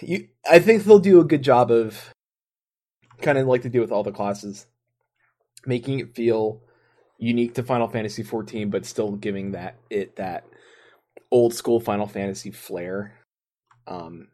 [0.00, 2.12] you, I think they'll do a good job of
[3.22, 4.66] kind of like to do with all the classes,
[5.66, 6.62] making it feel
[7.18, 10.44] unique to Final Fantasy 14, but still giving that it that
[11.30, 13.14] old school Final Fantasy flair.
[13.86, 14.28] Um,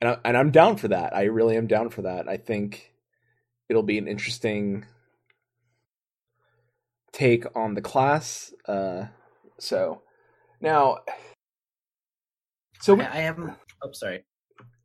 [0.00, 1.14] and I, and I'm down for that.
[1.14, 2.28] I really am down for that.
[2.28, 2.92] I think
[3.68, 4.86] it'll be an interesting
[7.12, 8.52] take on the class.
[8.66, 9.06] Uh,
[9.58, 10.02] so
[10.60, 10.98] now,
[12.80, 13.56] so I, I am.
[13.82, 14.24] Oh, sorry.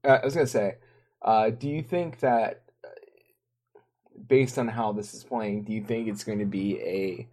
[0.04, 0.76] uh, I was gonna say,
[1.22, 2.90] uh, do you think that, uh,
[4.28, 7.28] based on how this is playing, do you think it's going to be a,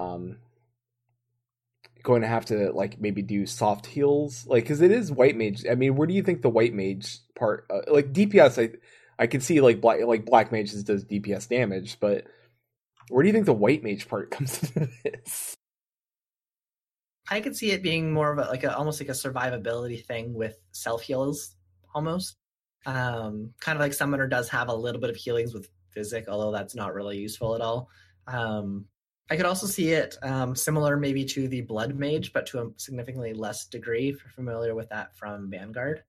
[0.00, 0.38] um,
[2.02, 5.64] going to have to like maybe do soft heals, like because it is white mage.
[5.70, 8.62] I mean, where do you think the white mage part, uh, like DPS?
[8.62, 8.76] I
[9.18, 12.24] I can see like black like black mages does DPS damage, but
[13.08, 15.54] where do you think the white mage part comes into this?
[17.30, 20.32] I could see it being more of a like a almost like a survivability thing
[20.32, 21.56] with self heals
[21.94, 22.36] almost.
[22.86, 26.52] Um, kind of like Summoner does have a little bit of healings with physic, although
[26.52, 27.88] that's not really useful at all.
[28.26, 28.86] Um,
[29.30, 32.70] I could also see it um, similar maybe to the Blood Mage, but to a
[32.76, 34.08] significantly less degree.
[34.08, 36.02] If you're familiar with that from Vanguard.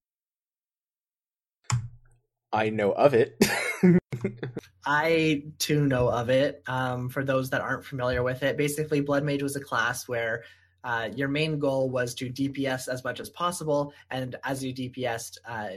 [2.51, 3.37] I know of it.
[4.85, 6.63] I too know of it.
[6.67, 10.43] Um, for those that aren't familiar with it, basically, Blood Mage was a class where
[10.83, 15.37] uh, your main goal was to DPS as much as possible, and as you DPSed,
[15.47, 15.69] uh,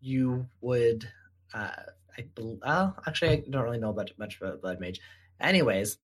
[0.00, 1.08] you would.
[1.54, 1.70] Uh,
[2.18, 5.00] I well, actually, I don't really know about much about Blood Mage.
[5.40, 5.98] Anyways,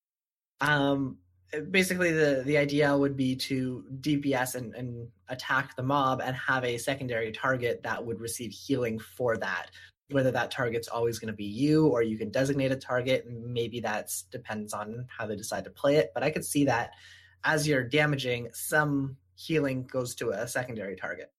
[0.60, 1.16] um,
[1.70, 6.64] basically the the idea would be to DPS and, and attack the mob and have
[6.64, 9.70] a secondary target that would receive healing for that
[10.12, 13.80] whether that target's always going to be you or you can designate a target maybe
[13.80, 16.90] that depends on how they decide to play it but i could see that
[17.44, 21.32] as you're damaging some healing goes to a secondary target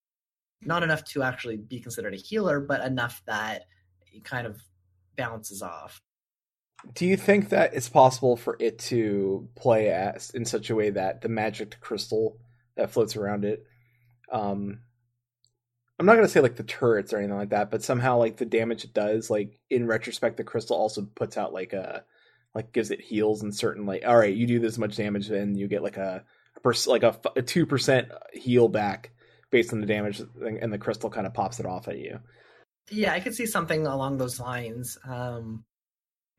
[0.62, 3.66] not enough to actually be considered a healer but enough that
[4.14, 4.62] it kind of
[5.16, 6.02] bounces off.
[6.94, 10.90] Do you think that it's possible for it to play as in such a way
[10.90, 12.38] that the magic crystal
[12.76, 13.66] that floats around it,
[14.32, 14.80] um,
[16.04, 18.46] I'm not gonna say like the turrets or anything like that, but somehow like the
[18.46, 22.04] damage it does, like in retrospect, the crystal also puts out like a
[22.54, 25.56] like gives it heals and certain like all right, you do this much damage, then
[25.56, 26.26] you get like a,
[26.58, 29.12] a pers- like a two percent heal back
[29.50, 32.20] based on the damage, and the crystal kind of pops it off at you.
[32.92, 34.98] Yeah, I could see something along those lines.
[35.08, 35.63] Um,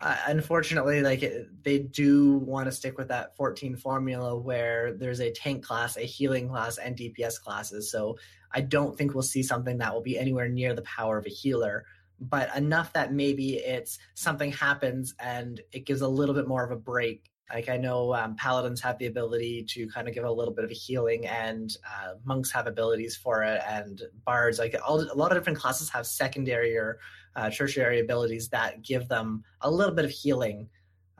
[0.00, 1.24] uh, unfortunately, like
[1.62, 6.02] they do want to stick with that 14 formula where there's a tank class, a
[6.02, 7.90] healing class, and DPS classes.
[7.90, 8.18] So
[8.52, 11.30] I don't think we'll see something that will be anywhere near the power of a
[11.30, 11.86] healer,
[12.20, 16.70] but enough that maybe it's something happens and it gives a little bit more of
[16.70, 17.30] a break.
[17.52, 20.64] Like I know um, paladins have the ability to kind of give a little bit
[20.64, 24.58] of a healing, and uh, monks have abilities for it, and bards.
[24.58, 26.98] Like all, a lot of different classes have secondary or
[27.36, 30.68] uh, tertiary abilities that give them a little bit of healing.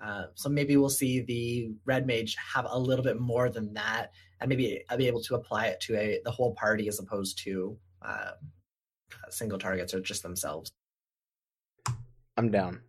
[0.03, 4.13] Uh, so maybe we'll see the red mage have a little bit more than that,
[4.41, 7.39] and maybe I'll be able to apply it to a the whole party as opposed
[7.45, 8.33] to uh,
[9.31, 10.73] single targets or just themselves.
[12.37, 12.81] I'm down.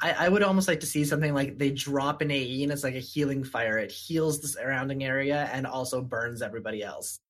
[0.00, 2.82] I, I, would almost like to see something like they drop an AE and it's
[2.82, 3.78] like a healing fire.
[3.78, 7.20] It heals the surrounding area and also burns everybody else.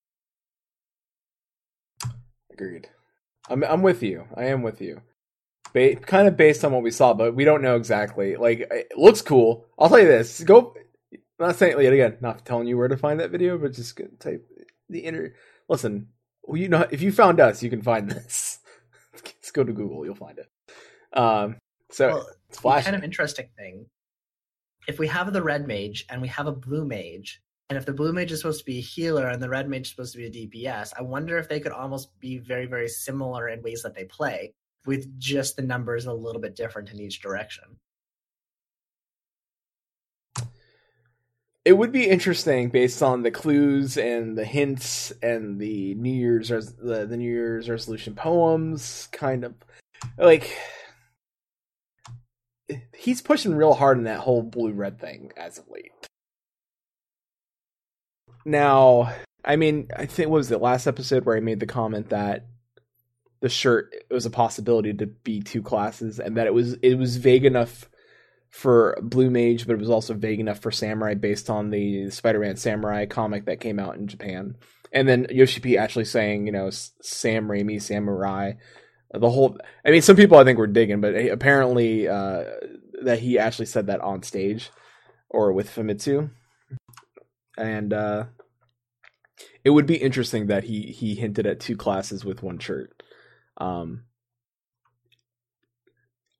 [2.51, 2.89] Agreed.
[3.49, 4.27] I'm I'm with you.
[4.37, 5.03] I am with you.
[5.73, 8.37] Ba- kind of based on what we saw, but we don't know exactly.
[8.37, 9.67] Like it looks cool.
[9.79, 10.43] I'll tell you this.
[10.43, 10.75] Go.
[11.13, 12.19] I'm not saying it again.
[12.21, 14.47] Not telling you where to find that video, but just type
[14.89, 15.35] the inner.
[15.69, 16.09] Listen,
[16.43, 18.59] well, you know, if you found us, you can find this.
[19.15, 20.05] Let's go to Google.
[20.05, 20.49] You'll find it.
[21.19, 21.57] Um.
[21.91, 22.25] So
[22.63, 23.87] well, it's kind of interesting thing.
[24.89, 27.93] If we have the red mage and we have a blue mage, and if the
[27.93, 30.19] blue mage is supposed to be a healer and the red mage is supposed to
[30.19, 33.83] be a DPS, I wonder if they could almost be very, very similar in ways
[33.83, 34.53] that they play,
[34.85, 37.65] with just the numbers a little bit different in each direction.
[41.65, 46.51] It would be interesting based on the clues and the hints and the New Year's
[46.51, 49.55] res- the, the New Year's resolution poems, kind of
[50.19, 50.59] like
[52.97, 55.93] he's pushing real hard in that whole blue red thing as of late.
[58.45, 59.13] Now,
[59.45, 62.47] I mean, I think what was the last episode where I made the comment that
[63.41, 66.97] the shirt it was a possibility to be two classes, and that it was it
[66.97, 67.89] was vague enough
[68.51, 72.57] for Blue Mage, but it was also vague enough for Samurai based on the Spider-Man
[72.57, 74.57] Samurai comic that came out in Japan.
[74.93, 78.53] And then Yoshi P actually saying, you know, Sam Raimi Samurai.
[79.15, 82.45] The whole, I mean, some people I think were digging, but apparently uh,
[83.03, 84.71] that he actually said that on stage
[85.29, 86.31] or with Famitsu
[87.57, 88.25] and uh,
[89.65, 93.03] it would be interesting that he he hinted at two classes with one shirt.
[93.59, 94.05] Um,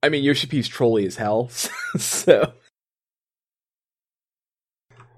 [0.03, 1.49] I mean, Yoshi P's trolly as hell,
[1.99, 2.53] so.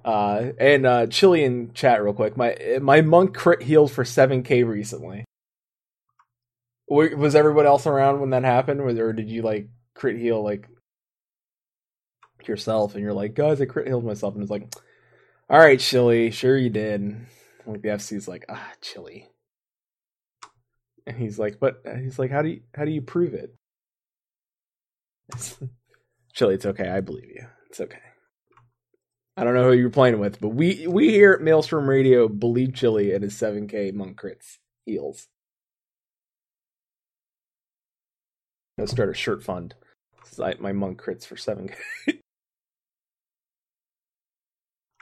[0.05, 2.37] Uh, and uh, Chilean chat real quick.
[2.37, 5.25] My my monk crit healed for seven k recently.
[6.89, 10.69] Was everyone else around when that happened, or did you like crit heal like
[12.47, 12.95] yourself?
[12.95, 14.71] And you're like, guys, I crit healed myself, and it's like,
[15.51, 17.27] all right, Chili, sure you did.
[17.67, 19.29] Like the FC's like, ah, Chili.
[21.07, 23.55] And he's like, but he's like, how do you how do you prove it?
[26.33, 26.89] Chili, it's okay.
[26.89, 27.47] I believe you.
[27.69, 27.99] It's okay.
[29.37, 32.75] I don't know who you're playing with, but we we here at Maelstrom Radio believe
[32.75, 35.27] Chili and his 7K monk crits heals.
[38.79, 39.75] Let's start a shirt fund.
[40.59, 41.75] my monk crits for 7K.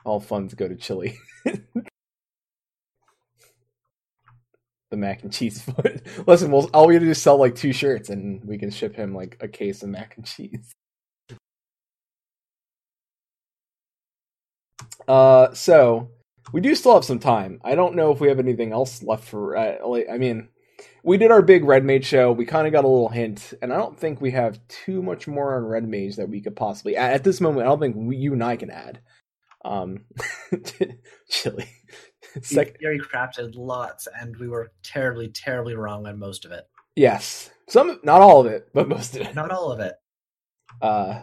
[0.04, 1.18] all funds go to Chili.
[4.92, 6.06] the mac and cheese foot.
[6.28, 8.70] Listen, we'll all we have to do is sell like two shirts, and we can
[8.70, 10.72] ship him like a case of mac and cheese.
[15.08, 16.08] Uh, so
[16.52, 17.60] we do still have some time.
[17.64, 19.56] I don't know if we have anything else left for.
[19.56, 20.48] Uh, like, I mean,
[21.02, 22.30] we did our big Red Mage show.
[22.30, 25.26] We kind of got a little hint, and I don't think we have too much
[25.26, 26.96] more on Red Mage that we could possibly.
[26.96, 29.00] At this moment, I don't think we, you and I can add.
[29.64, 30.04] Um,
[31.28, 31.68] chili.
[32.42, 36.64] Sec- Gary crafted lots, and we were terribly, terribly wrong on most of it.
[36.96, 39.34] Yes, some, not all of it, but most of it.
[39.34, 39.94] Not all of it.
[40.80, 41.22] Uh,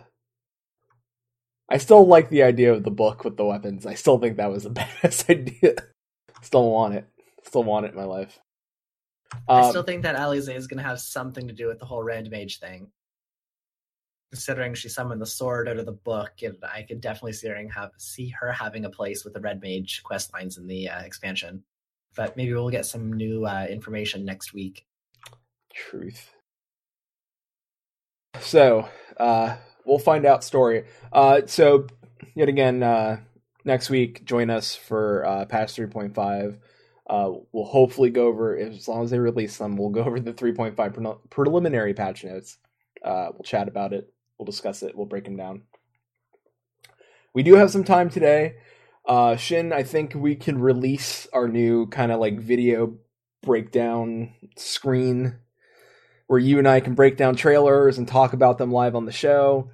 [1.69, 3.85] I still like the idea of the book with the weapons.
[3.85, 4.69] I still think that was the
[5.01, 5.75] best idea.
[6.41, 7.07] still want it.
[7.43, 8.39] Still want it in my life.
[9.47, 11.85] Um, I still think that Alisaie is going to have something to do with the
[11.85, 12.89] whole Red Mage thing
[14.31, 17.67] considering she summoned the sword out of the book, and I could definitely see her,
[17.73, 21.01] have, see her having a place with the Red Mage quest lines in the uh,
[21.01, 21.63] expansion.
[22.15, 24.85] But maybe we'll get some new uh, information next week.
[25.73, 26.31] Truth.
[28.39, 30.85] So, uh, we'll find out story.
[31.11, 31.87] Uh, so,
[32.35, 33.21] yet again, uh,
[33.65, 36.57] next week, join us for uh, patch 3.5.
[37.09, 40.33] Uh, we'll hopefully go over, as long as they release them, we'll go over the
[40.33, 42.59] 3.5 pre- preliminary patch notes.
[43.03, 44.13] We'll chat about it.
[44.39, 44.95] We'll discuss it.
[44.95, 45.63] We'll break them down.
[47.33, 48.55] We do have some time today.
[49.05, 52.97] Uh, Shin, I think we can release our new kind of like video
[53.41, 55.37] breakdown screen
[56.27, 59.11] where you and I can break down trailers and talk about them live on the
[59.11, 59.71] show.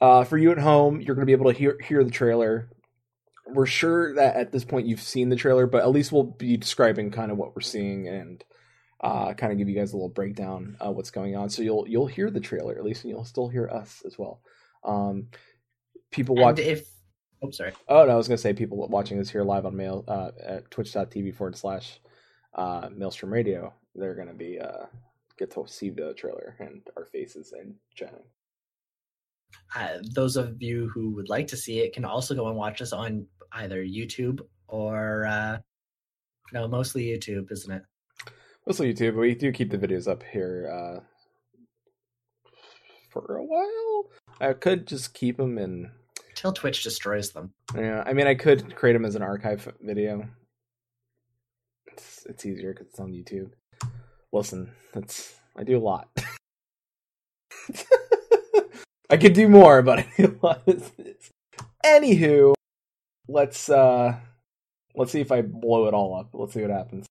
[0.00, 2.70] Uh, for you at home, you're going to be able to hear hear the trailer.
[3.46, 6.56] We're sure that at this point you've seen the trailer, but at least we'll be
[6.56, 8.42] describing kind of what we're seeing and
[9.00, 11.50] uh, kind of give you guys a little breakdown of what's going on.
[11.50, 14.40] So you'll you'll hear the trailer at least, and you'll still hear us as well.
[14.84, 15.28] Um,
[16.12, 16.58] people watch.
[16.60, 16.88] And if
[17.42, 20.04] oh sorry, Oh no, I was gonna say people watching this here live on mail
[20.08, 22.00] uh, at twitch.tv forward slash
[22.54, 23.74] uh, Maelstrom Radio.
[23.94, 24.86] They're gonna be uh,
[25.38, 28.24] get to see the trailer and our faces and chatting.
[29.76, 32.80] uh, those of you who would like to see it can also go and watch
[32.82, 35.58] us on either YouTube or uh,
[36.52, 37.82] no, mostly YouTube, isn't it?
[38.66, 41.00] Mostly YouTube, but we do keep the videos up here uh,
[43.10, 44.10] for a while.
[44.40, 45.92] I could just keep them in.
[46.34, 47.52] Till Twitch destroys them.
[47.76, 50.28] Yeah, I mean, I could create them as an archive video.
[51.86, 53.52] It's it's easier because it's on YouTube.
[54.32, 56.08] Listen, that's I do a lot.
[59.08, 60.66] I could do more, but I do a lot.
[61.84, 62.54] Anywho,
[63.28, 64.16] let's uh
[64.96, 66.30] let's see if I blow it all up.
[66.32, 67.06] Let's see what happens.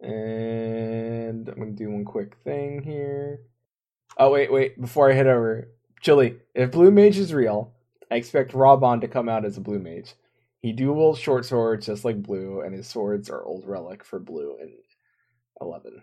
[0.00, 3.40] And I'm gonna do one quick thing here.
[4.16, 5.68] Oh wait, wait, before I head over.
[6.00, 7.74] Chili, if Blue Mage is real,
[8.10, 10.14] I expect Raubahn to come out as a Blue Mage.
[10.60, 14.56] He dual short swords just like Blue, and his swords are old relic for Blue
[14.60, 14.72] and
[15.60, 16.02] eleven.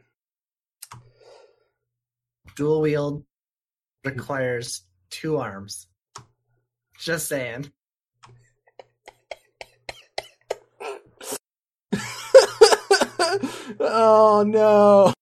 [2.56, 3.24] Dual wield
[4.04, 5.88] requires two arms.
[7.00, 7.72] Just saying.
[13.80, 15.14] Oh no.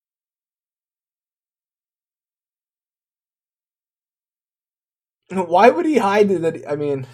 [5.45, 6.63] Why would he hide that?
[6.69, 7.07] I mean,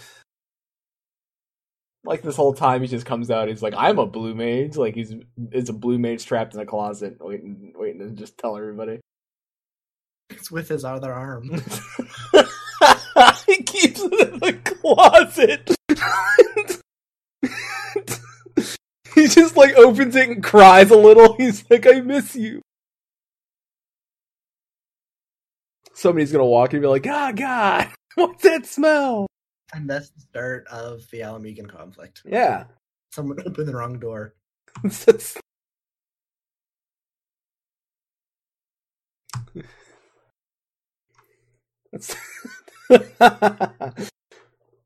[2.03, 3.47] like this whole time he just comes out.
[3.47, 5.13] He's like, "I'm a blue mage." Like he's
[5.51, 8.99] is a blue mage trapped in a closet, waiting, waiting to just tell everybody.
[10.29, 11.49] It's with his other arm.
[13.47, 15.75] he keeps it in the closet.
[19.15, 21.35] he just like opens it and cries a little.
[21.37, 22.61] He's like, "I miss you."
[25.93, 29.27] Somebody's gonna walk in and be like, "Ah, God, what's that smell?"
[29.73, 32.21] and that's the start of the Ala Mhigan conflict.
[32.25, 32.65] Yeah,
[33.11, 34.35] Someone opened the wrong door.
[34.83, 35.37] That's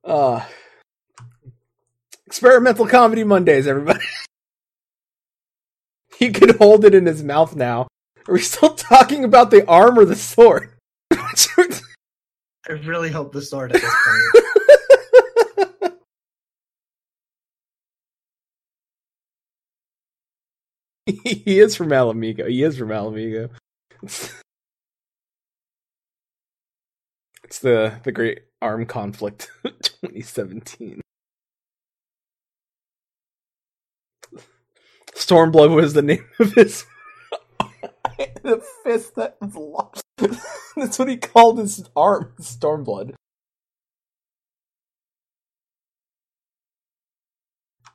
[0.04, 0.46] uh,
[2.36, 4.04] experimental comedy Mondays, everybody.
[6.20, 7.88] he could hold it in his mouth now.
[8.28, 10.74] Are we still talking about the arm or the sword?
[11.14, 13.96] I really hope the sword at this
[15.78, 15.94] point.
[21.24, 22.50] he is from Ala Mhigo.
[22.50, 23.50] He is from Ala Mhigo.
[24.04, 24.34] It's,
[27.62, 31.00] the the Great Arm Conflict 2017.
[35.16, 36.86] Stormblood was the name of his
[38.44, 40.04] the fist that was lost.
[40.76, 43.16] That's what he called his arm, Stormblood.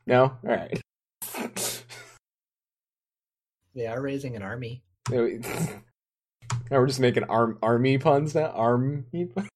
[0.07, 0.81] No, all right.
[3.75, 4.83] they are raising an army.
[5.11, 5.19] now
[6.71, 8.47] we're just making arm army puns now.
[8.47, 9.27] Army.
[9.27, 9.49] puns?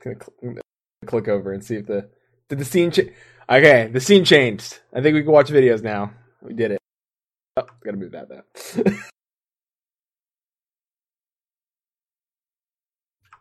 [0.00, 0.65] Gonna cl- gonna
[1.06, 2.08] click over and see if the
[2.48, 3.12] did the scene change.
[3.48, 4.80] Okay, the scene changed.
[4.92, 6.12] I think we can watch videos now.
[6.42, 6.80] We did it.
[7.56, 8.42] Oh, gotta move that though.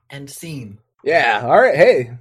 [0.09, 0.78] End scene.
[1.03, 1.41] yeah.
[1.43, 1.76] All right.
[1.76, 2.11] Hey.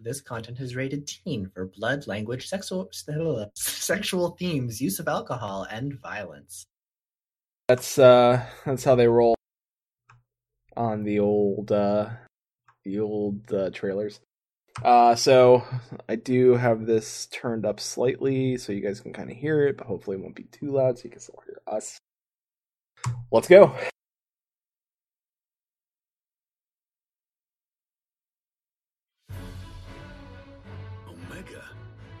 [0.00, 2.88] This content is rated teen for blood, language, sexual
[3.54, 6.64] sexual themes, use of alcohol, and violence.
[7.66, 9.34] That's uh that's how they roll
[10.76, 12.08] on the old uh
[12.88, 14.20] the old uh, trailers.
[14.82, 15.64] Uh so
[16.08, 19.76] I do have this turned up slightly so you guys can kind of hear it,
[19.76, 22.00] but hopefully it won't be too loud so you can still hear us.
[23.32, 23.74] Let's go.
[31.08, 31.64] Omega?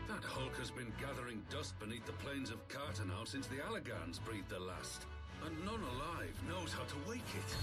[0.08, 4.50] That Hulk has been gathering dust beneath the plains of Carteneau since the Allagans breathed
[4.50, 5.06] their last.
[5.46, 7.56] And none alive knows how to wake it.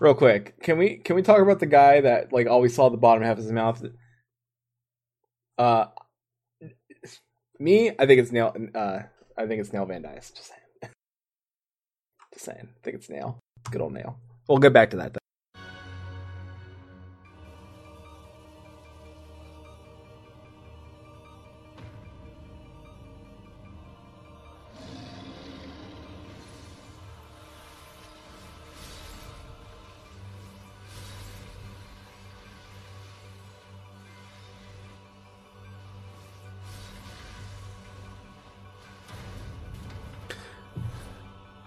[0.00, 2.96] Real quick, can we can we talk about the guy that like always saw the
[2.96, 3.84] bottom half of his mouth?
[5.58, 5.86] Uh,
[7.58, 8.74] me, I think it's Nael.
[8.74, 9.02] Uh,
[9.36, 10.20] I think it's Nael Van Dyke.
[10.20, 10.60] Just saying.
[12.32, 12.68] Just saying.
[12.70, 13.36] I think it's Nael.
[13.70, 14.14] Good old Nael.
[14.48, 15.12] We'll get back to that.
[15.12, 15.19] Though.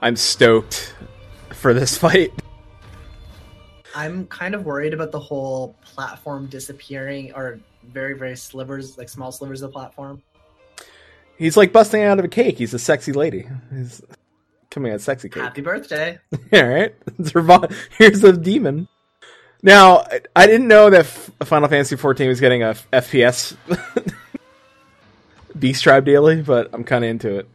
[0.04, 0.94] I'm stoked
[1.54, 2.32] for this fight.
[3.96, 9.32] I'm kind of worried about the whole platform disappearing or very, very slivers, like small
[9.32, 10.22] slivers of the platform.
[11.38, 12.58] He's like busting out of a cake.
[12.58, 13.48] He's a sexy lady.
[13.74, 14.02] He's
[14.70, 15.42] coming out sexy cake.
[15.44, 16.20] Happy birthday.
[16.54, 18.88] All right, It's her vo- here's a demon.
[19.62, 23.56] Now, I- didn't know that Final Fantasy XIV was getting a FPS
[25.60, 27.48] Beast Tribe daily, but I'm kind of into it.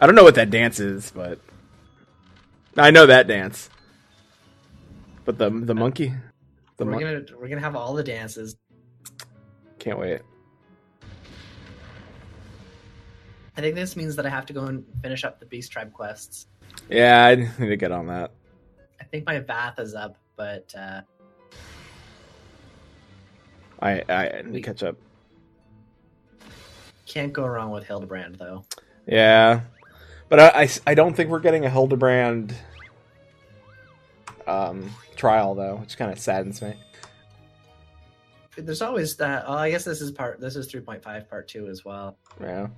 [0.00, 1.38] I don't know what that dance is, but
[2.76, 3.68] I know that dance.
[5.24, 6.14] But the the monkey,
[6.78, 8.56] the we're mon- gonna we're gonna have all the dances.
[9.78, 10.22] can't wait.
[13.56, 15.92] I think this means that I have to go and finish up the Beast Tribe
[15.92, 16.46] quests.
[16.88, 18.30] Yeah, I need to get on that.
[19.00, 21.02] I think my bath is up, but uh,
[23.82, 24.96] I I need to catch up.
[27.06, 28.64] can't go wrong with Hildebrand though.
[29.06, 29.60] Yeah,
[30.30, 32.54] but I, I, I don't think we're getting a Hildebrand
[34.46, 36.74] um, trial though, which kind of saddens me.
[38.56, 39.44] There's always that.
[39.46, 40.40] Oh, I guess this is part.
[40.40, 42.16] This is 3.5 part two as well.
[42.40, 42.68] Yeah,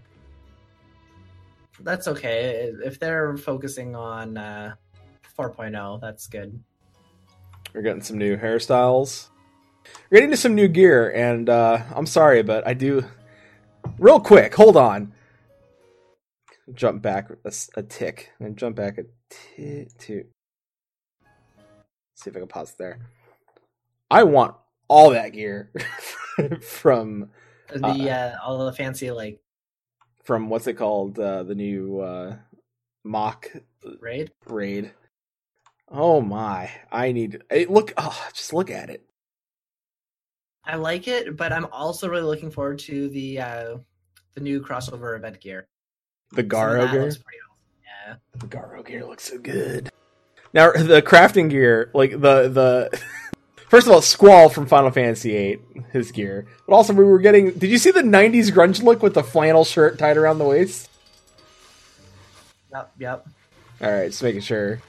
[1.81, 4.75] That's okay if they're focusing on uh,
[5.39, 6.01] 4.0.
[6.01, 6.59] That's good.
[7.75, 9.29] we're getting some new hairstyles.
[10.11, 13.05] We're getting to some new gear, and uh, I'm sorry, but I do.
[13.99, 15.13] Real quick, hold on.
[16.75, 17.29] Jump back
[17.75, 20.25] a tick, and jump back a t- two.
[22.15, 23.01] See if I can pause there.
[24.11, 24.55] I want
[24.89, 25.73] all that gear
[26.63, 27.31] from
[27.69, 29.41] The uh, all the fancy like
[30.23, 32.37] from what's it called uh, the new uh,
[33.05, 33.51] mock
[34.01, 34.31] raid.
[34.47, 34.93] raid.
[35.89, 36.71] Oh my!
[36.91, 37.43] I need.
[37.51, 39.05] Hey, look, oh, just look at it.
[40.65, 43.77] I like it, but I'm also really looking forward to the uh,
[44.35, 45.69] the new crossover event gear.
[46.33, 47.07] The Garo gear.
[47.07, 47.23] awesome.
[47.85, 48.15] Yeah.
[48.37, 49.91] The Garo gear looks so good.
[50.55, 53.01] Now the crafting gear, like the the.
[53.69, 55.59] First of all, Squall from Final Fantasy VIII,
[55.93, 56.47] his gear.
[56.67, 57.53] But also, we were getting.
[57.53, 60.91] Did you see the '90s grunge look with the flannel shirt tied around the waist?
[62.71, 62.93] Yep.
[62.99, 63.29] Yep.
[63.81, 64.81] All right, just making sure.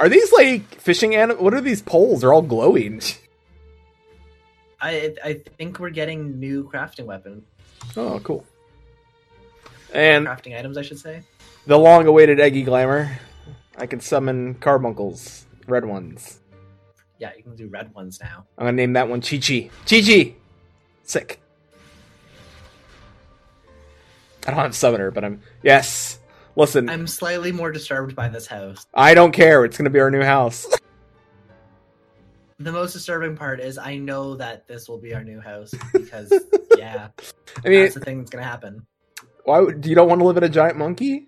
[0.00, 1.36] Are these like fishing anim?
[1.38, 2.22] What are these poles?
[2.22, 3.02] They're all glowing.
[4.80, 7.44] I I think we're getting new crafting weapon
[7.96, 8.46] Oh, cool.
[9.92, 11.22] And crafting items, I should say.
[11.66, 13.18] the long-awaited Egi Glamour.
[13.76, 16.40] I can summon carbuncles, red ones.
[17.18, 18.46] Yeah, you can do red ones now.
[18.58, 19.70] I'm gonna name that one Chi Chi.
[19.86, 20.34] Chi Chi.
[21.04, 21.40] Sick.
[24.46, 26.18] I don't have summoner, but I'm yes.
[26.56, 28.84] Listen, I'm slightly more disturbed by this house.
[28.92, 29.64] I don't care.
[29.64, 30.66] It's gonna be our new house.
[32.58, 36.32] The most disturbing part is I know that this will be our new house because
[36.78, 37.08] yeah,
[37.64, 38.86] I mean, that's the thing that's gonna happen.
[39.44, 41.26] Why do you don't want to live in a giant monkey?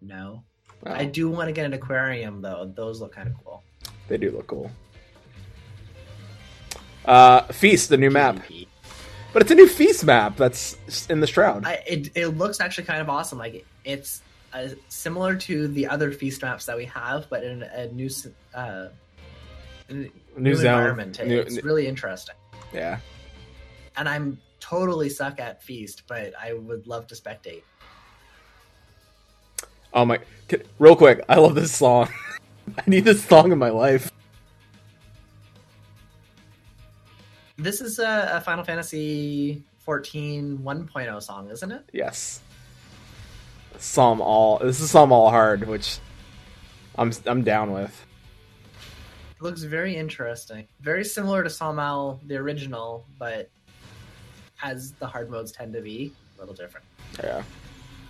[0.00, 0.42] No,
[0.84, 2.72] Oh, I do want to get an aquarium though.
[2.74, 3.62] Those look kind of cool.
[4.08, 4.70] they do look cool.
[7.04, 8.40] Uh, Feast, the new map,
[9.32, 10.76] but it's a new Feast map that's
[11.08, 11.64] in the Shroud.
[11.64, 13.38] I, it it looks actually kind of awesome.
[13.38, 14.22] Like it's
[14.52, 18.08] uh, similar to the other feast maps that we have, but in a new
[18.54, 18.88] uh,
[19.88, 21.18] New new, environment.
[21.24, 22.34] New- it's really interesting.
[22.72, 22.98] yeah,
[23.96, 27.62] And I'm totally suck at feast, but I would love to spectate.
[29.92, 30.20] Oh my!
[30.78, 32.08] Real quick, I love this song.
[32.78, 34.10] I need this song in my life.
[37.58, 41.84] This is a, a Final Fantasy 14 1.0 song, isn't it?
[41.92, 42.40] Yes.
[43.78, 44.58] Sohm Al.
[44.58, 45.98] This is Sohm Al hard, which
[46.96, 48.06] I'm I'm down with.
[49.36, 50.68] It looks very interesting.
[50.80, 53.50] Very similar to Sohm Al, the original, but
[54.62, 56.86] as the hard modes tend to be, a little different.
[57.22, 57.42] Yeah.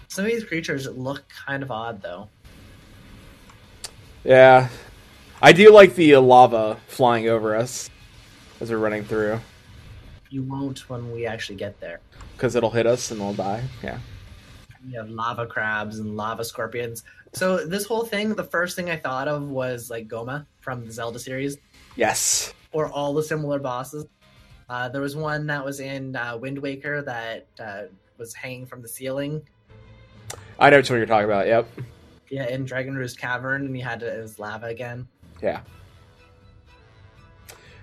[0.08, 2.28] Some of these creatures look kind of odd, though.
[4.24, 4.68] Yeah,
[5.40, 7.90] I do like the uh, lava flying over us
[8.60, 9.40] as we're running through
[10.30, 11.98] You won't when we actually get there.
[12.36, 13.64] because it'll hit us and we'll die.
[13.82, 13.98] Yeah.
[14.86, 17.02] You have lava crabs and lava scorpions.
[17.32, 20.92] So this whole thing, the first thing I thought of was like Goma from the
[20.92, 21.56] Zelda series,
[21.96, 22.52] Yes.
[22.72, 24.06] or all the similar bosses.
[24.72, 27.82] Uh, there was one that was in uh, Wind Waker that uh,
[28.16, 29.46] was hanging from the ceiling.
[30.58, 31.46] I know which one you're talking about.
[31.46, 31.68] Yep.
[32.30, 35.06] Yeah, in Dragon Roost Cavern, and you had to, it was lava again.
[35.42, 35.60] Yeah.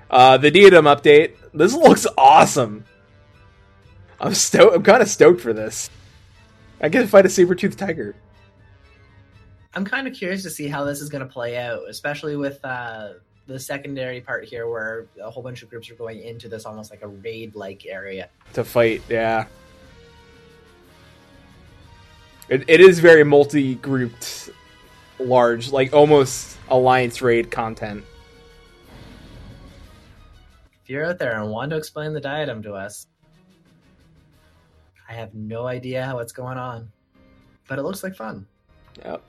[0.09, 1.35] Uh, the Diadem update.
[1.53, 2.85] This looks awesome.
[4.19, 4.75] I'm stoked.
[4.75, 5.91] I'm kind of stoked for this.
[6.81, 8.15] I get to fight a saber tooth tiger.
[9.75, 12.65] I'm kind of curious to see how this is going to play out, especially with
[12.65, 13.09] uh,
[13.49, 16.91] the secondary part here, where a whole bunch of groups are going into this almost
[16.91, 18.29] like a raid-like area.
[18.53, 19.01] to fight.
[19.09, 19.45] Yeah,
[22.47, 24.51] it it is very multi-grouped,
[25.19, 28.03] large, like almost alliance raid content.
[30.83, 33.07] If you're out there and want to explain the diadem to us,
[35.07, 36.91] I have no idea what's going on,
[37.67, 38.45] but it looks like fun.
[39.03, 39.21] Yep.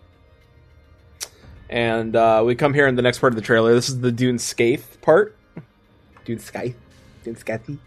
[1.70, 3.72] And uh, we come here in the next part of the trailer.
[3.72, 5.36] This is the Dun Scaith part.
[6.24, 6.74] Dune Scythe.
[7.24, 7.78] Dune Scathy.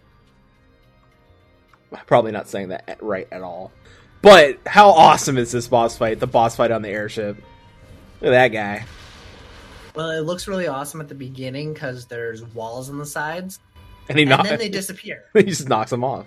[2.08, 3.72] Probably not saying that right at all.
[4.22, 6.22] But how awesome is this boss fight?
[6.22, 7.36] The boss fight on the airship.
[8.22, 8.86] Look at that guy.
[9.96, 13.60] Well, it looks really awesome at the beginning because there's walls on the sides,
[14.08, 15.26] And he and then they disappear.
[15.34, 16.26] he just knocks them off.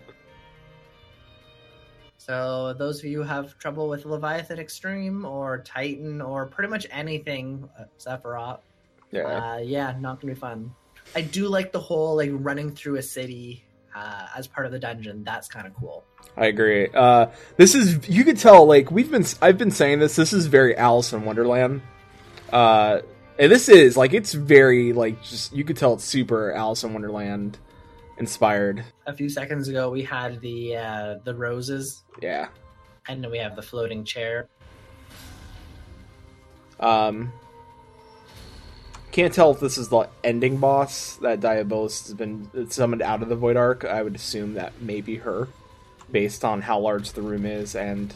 [2.26, 6.84] So those of you who have trouble with Leviathan Extreme or Titan or pretty much
[6.90, 8.58] anything uh, Sephiroth,
[9.12, 9.22] Yeah.
[9.54, 10.72] uh, yeah, not gonna be fun.
[11.14, 13.64] I do like the whole like running through a city
[13.94, 15.22] uh, as part of the dungeon.
[15.22, 16.02] That's kind of cool.
[16.36, 16.88] I agree.
[16.92, 17.26] Uh,
[17.58, 20.16] this is you could tell like we've been I've been saying this.
[20.16, 21.80] This is very Alice in Wonderland.
[22.52, 23.02] Uh,
[23.38, 26.92] and this is like it's very like just you could tell it's super Alice in
[26.92, 27.56] Wonderland
[28.18, 28.84] inspired.
[29.06, 32.48] A few seconds ago, we had the uh, the roses, Yeah.
[33.08, 34.48] and then we have the floating chair.
[36.80, 37.32] Um,
[39.12, 43.28] can't tell if this is the ending boss that Diabolos has been summoned out of
[43.28, 43.84] the Void Ark.
[43.84, 45.48] I would assume that may be her,
[46.12, 48.12] based on how large the room is, and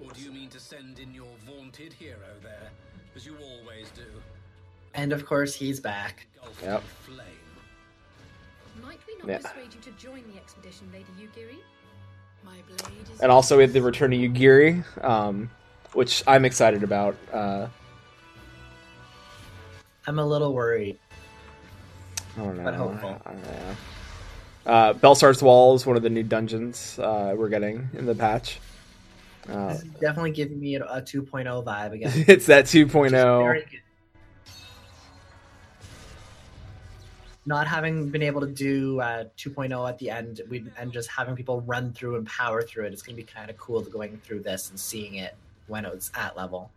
[0.00, 2.70] Or do you mean to send in your vaunted hero there,
[3.14, 4.06] as you always do?
[4.94, 6.26] And of course, he's back.
[6.62, 6.82] Yep.
[6.82, 7.26] flame.
[8.82, 9.38] Might we not Yeah.
[9.38, 11.58] persuade you to join the expedition, Lady Yugiri?
[12.44, 15.50] My blade is And also we have the return of Yugiri, um,
[15.92, 17.16] which I'm excited about.
[17.32, 17.68] Uh,
[20.06, 20.98] I'm a little worried.
[22.36, 22.64] I don't know.
[22.64, 23.22] But hopeful.
[23.24, 23.76] I don't know.
[24.64, 28.60] Uh, Baelsar's Wall is one of the new dungeons uh, we're getting in the patch.
[29.48, 32.12] Uh, This is definitely giving me a, a 2.0 vibe again.
[32.28, 33.10] it's that 2.0.
[33.10, 33.80] very good.
[37.44, 41.34] Not having been able to do uh, 2.0 at the end, we, and just having
[41.34, 43.90] people run through and power through it, it's going to be kind of cool to
[43.90, 45.34] going through this and seeing it
[45.66, 46.70] when it's at level.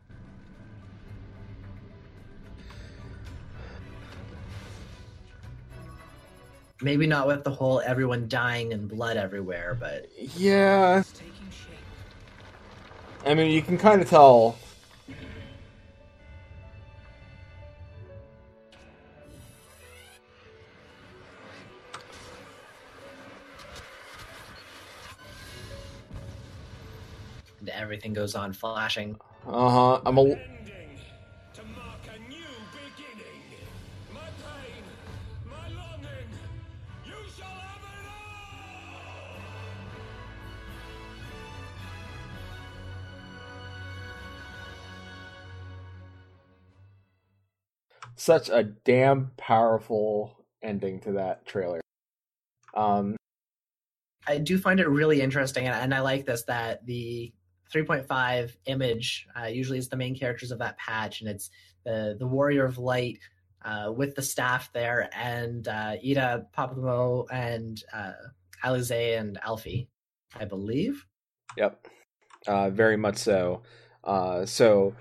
[6.82, 11.78] Maybe not with the whole everyone dying and blood everywhere, but Yeah, It's taking shape.
[13.26, 14.58] I mean you can kind of tell.
[27.86, 29.20] everything goes on flashing.
[29.48, 30.02] Uh huh.
[30.06, 30.36] I'm a.
[48.26, 51.80] such a damn powerful ending to that trailer.
[52.74, 53.16] Um,
[54.28, 57.32] I do find it really interesting, and, and I like this that the
[57.72, 61.52] 3.5 image uh, usually is the main characters of that patch, and it's
[61.86, 63.20] the the Warrior of Light
[63.64, 68.14] uh, with the staff there, and uh, Ida Papamo and uh,
[68.64, 69.88] Alisaie and Alfie,
[70.36, 71.06] I believe.
[71.58, 71.88] Yep,
[72.48, 73.62] uh, very much so.
[74.04, 74.96] Uh, so,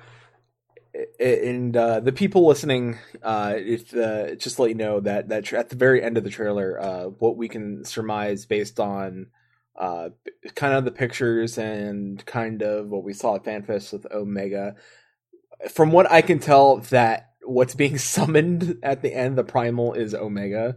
[1.18, 5.44] and uh, the people listening, uh, if, uh, just to let you know that that
[5.44, 9.26] tra- at the very end of the trailer, uh, what we can surmise based on
[9.76, 10.10] uh,
[10.54, 14.76] kind of the pictures and kind of what we saw at FanFest with Omega.
[15.70, 20.14] From what I can tell, that what's being summoned at the end, the primal is
[20.14, 20.76] Omega.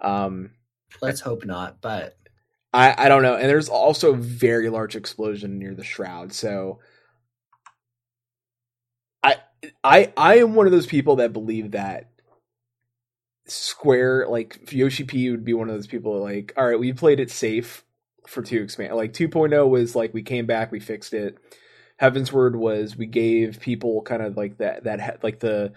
[0.00, 0.50] Um,
[1.02, 1.82] Let's hope not.
[1.82, 2.16] But
[2.72, 6.80] I I don't know, and there's also a very large explosion near the shroud, so.
[9.82, 12.08] I I am one of those people that believe that
[13.46, 17.20] Square like Yoshi P would be one of those people like all right we played
[17.20, 17.84] it safe
[18.26, 21.38] for two expand like 2.0 was like we came back we fixed it.
[22.00, 25.72] Heavensward was we gave people kind of like that that like the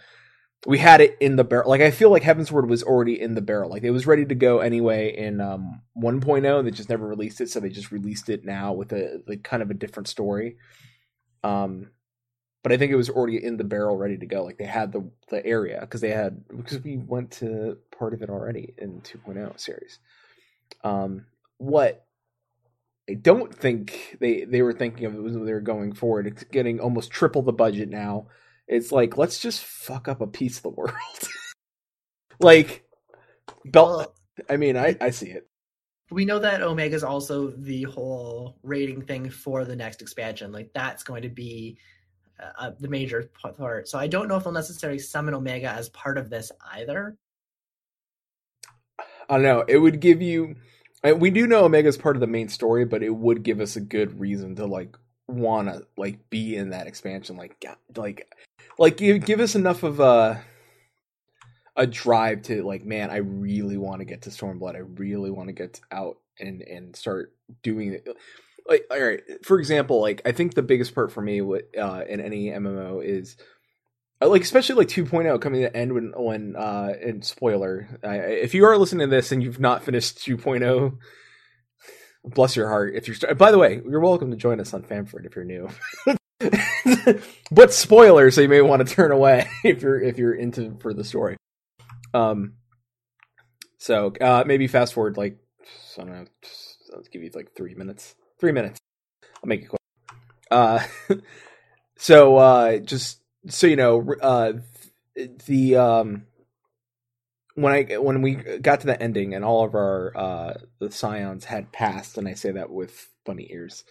[0.67, 3.41] we had it in the barrel like I feel like Heavensward was already in the
[3.41, 7.41] barrel like it was ready to go anyway in um 1.0 they just never released
[7.41, 10.57] it so they just released it now with a like kind of a different story.
[11.43, 11.87] Um
[12.63, 14.43] but I think it was already in the barrel, ready to go.
[14.43, 18.21] Like they had the the area because they had because we went to part of
[18.21, 19.99] it already in 2.0 series.
[20.83, 21.25] Um,
[21.57, 22.05] what
[23.09, 26.27] I don't think they they were thinking of was they were going forward.
[26.27, 28.27] It's getting almost triple the budget now.
[28.67, 30.93] It's like let's just fuck up a piece of the world.
[32.39, 32.85] like
[33.65, 34.15] belt.
[34.49, 35.47] I mean, I I see it.
[36.11, 40.51] we know that Omega is also the whole rating thing for the next expansion.
[40.51, 41.77] Like that's going to be
[42.57, 43.87] uh, the major part.
[43.87, 47.17] So I don't know if they'll necessarily summon Omega as part of this either.
[49.29, 49.63] I don't know.
[49.67, 50.55] It would give you.
[51.03, 53.81] We do know Omega's part of the main story, but it would give us a
[53.81, 54.95] good reason to like
[55.27, 57.37] want to like be in that expansion.
[57.37, 57.65] Like,
[57.95, 58.31] like,
[58.77, 60.43] like give give us enough of a
[61.75, 64.75] a drive to like, man, I really want to get to Stormblood.
[64.75, 67.33] I really want to get out and and start
[67.63, 68.07] doing it.
[68.67, 72.03] Like, all right, for example, like I think the biggest part for me with uh,
[72.07, 73.35] in any MMO is
[74.21, 78.17] uh, like especially like 2.0 coming to the end when when uh and spoiler I,
[78.17, 80.97] if you are listening to this and you've not finished 2.0
[82.23, 85.25] bless your heart if you're by the way you're welcome to join us on Famfrit
[85.25, 85.69] if you're new.
[87.51, 90.93] But spoiler so you may want to turn away if you're if you're into for
[90.93, 91.37] the story.
[92.13, 92.53] Um
[93.77, 95.37] so uh maybe fast forward like
[95.97, 96.25] I don't know
[96.95, 98.79] let's give you like three minutes three minutes
[99.23, 99.81] I'll make it quick
[100.51, 100.83] uh
[101.97, 104.53] so uh just so you know, uh,
[105.45, 106.25] the um,
[107.55, 111.45] when I when we got to the ending and all of our uh the scions
[111.45, 113.83] had passed, and I say that with bunny ears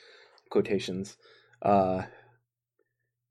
[0.50, 1.16] quotations,
[1.62, 2.02] uh,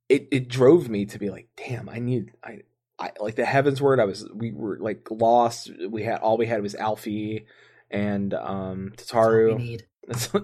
[0.08, 2.62] it it drove me to be like, damn, I need I.
[3.02, 5.72] I, like the Heavensward, I was we were like lost.
[5.90, 7.46] We had all we had was Alfie
[7.90, 9.80] and um That's all we Tataru.
[10.10, 10.42] That's we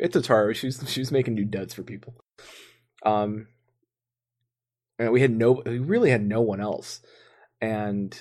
[0.00, 0.54] had Tataru.
[0.54, 2.14] She was she was making new duds for people.
[3.04, 3.48] Um,
[4.98, 7.02] and we had no, we really had no one else,
[7.60, 8.18] and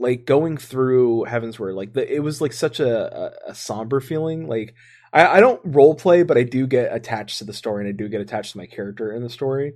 [0.00, 3.16] like going through Heavensward, like the, it was like such a,
[3.46, 4.48] a, a somber feeling.
[4.48, 4.74] Like
[5.12, 7.96] I, I don't role play, but I do get attached to the story, and I
[7.96, 9.74] do get attached to my character in the story.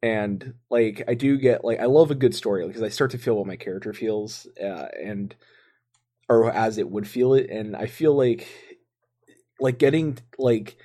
[0.00, 3.18] And like I do get like I love a good story because I start to
[3.18, 5.34] feel what my character feels, uh, and
[6.28, 8.46] or as it would feel it, and I feel like
[9.60, 10.76] like getting like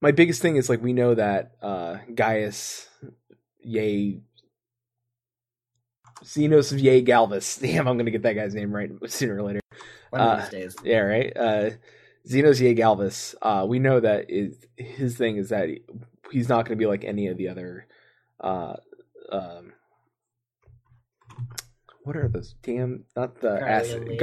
[0.00, 2.88] my biggest thing is like we know that uh Gaius
[3.62, 4.20] Yay
[6.24, 7.60] Zenos of yae Galvus.
[7.62, 9.60] Damn, I'm gonna get that guy's name right sooner or later.
[10.10, 10.76] One of Uh, these days.
[10.84, 11.36] Yeah, right.
[11.36, 11.70] Uh
[12.28, 13.34] Zenos yae Galvus.
[13.42, 15.68] Uh we know that is his thing is that
[16.30, 17.86] he's not gonna be like any of the other
[18.40, 18.74] uh
[19.30, 19.72] um
[22.04, 24.18] what are those damn not the Garlean As- leaders.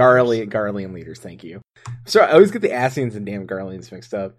[0.50, 1.62] Garlean leaders, thank you.
[2.06, 4.38] Sorry, I always get the Ascians and damn Garleans mixed up.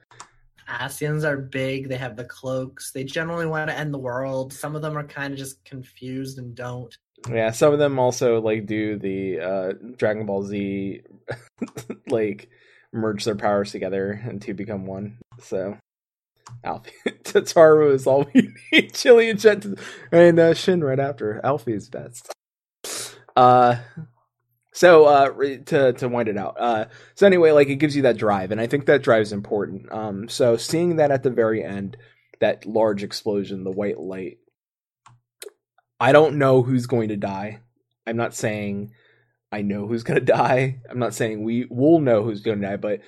[0.68, 1.88] Ascians are big.
[1.88, 2.93] They have the cloaks.
[2.93, 4.53] They generally want to end the world.
[4.53, 6.97] Some of them are kind of just confused and don't.
[7.28, 11.03] Yeah, some of them also like do the uh Dragon Ball Z
[12.09, 12.49] like
[12.93, 15.18] merge their powers together and to become one.
[15.41, 15.76] So
[16.64, 16.93] Alfie
[17.24, 18.95] Tataru is all we need.
[18.95, 19.66] Chili and Jet
[20.12, 21.41] and uh, Shin right after.
[21.45, 22.32] Alfie is best.
[23.37, 23.76] Uh
[24.72, 25.31] so uh
[25.66, 26.57] to to wind it out.
[26.59, 29.33] Uh so anyway, like it gives you that drive and I think that drive is
[29.33, 29.93] important.
[29.93, 31.97] Um so seeing that at the very end,
[32.41, 34.39] that large explosion, the white light
[36.01, 37.61] I don't know who's going to die.
[38.07, 38.93] I'm not saying
[39.53, 40.81] I know who's going to die.
[40.91, 43.01] I'm not saying we will know who's going to die, but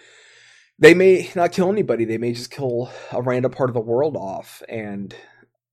[0.78, 2.04] they may not kill anybody.
[2.04, 5.14] They may just kill a random part of the world off, and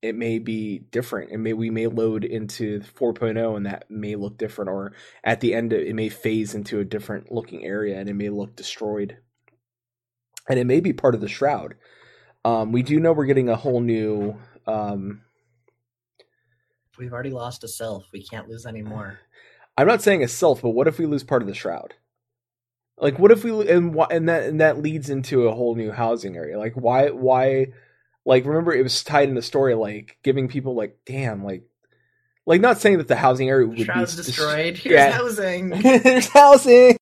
[0.02, 1.32] it may be different.
[1.32, 4.70] And may we may load into 4.0, and that may look different.
[4.70, 4.94] Or
[5.24, 8.56] at the end, it may phase into a different looking area, and it may look
[8.56, 9.18] destroyed.
[10.50, 11.76] And it may be part of the shroud.
[12.46, 14.38] Um, we do know we're getting a whole new.
[14.66, 15.22] Um,
[16.98, 18.08] We've already lost a self.
[18.12, 19.20] We can't lose any more.
[19.78, 21.94] I'm not saying a self, but what if we lose part of the shroud?
[22.98, 26.36] Like, what if we and and that and that leads into a whole new housing
[26.36, 26.60] area?
[26.60, 27.68] Like, why why?
[28.26, 31.64] Like, remember it was tied in the story, like giving people like, damn, like,
[32.46, 34.78] like not saying that the housing area would Shroud's be destroyed.
[34.78, 35.12] Here's yeah.
[35.12, 35.70] housing.
[35.82, 36.98] There's housing.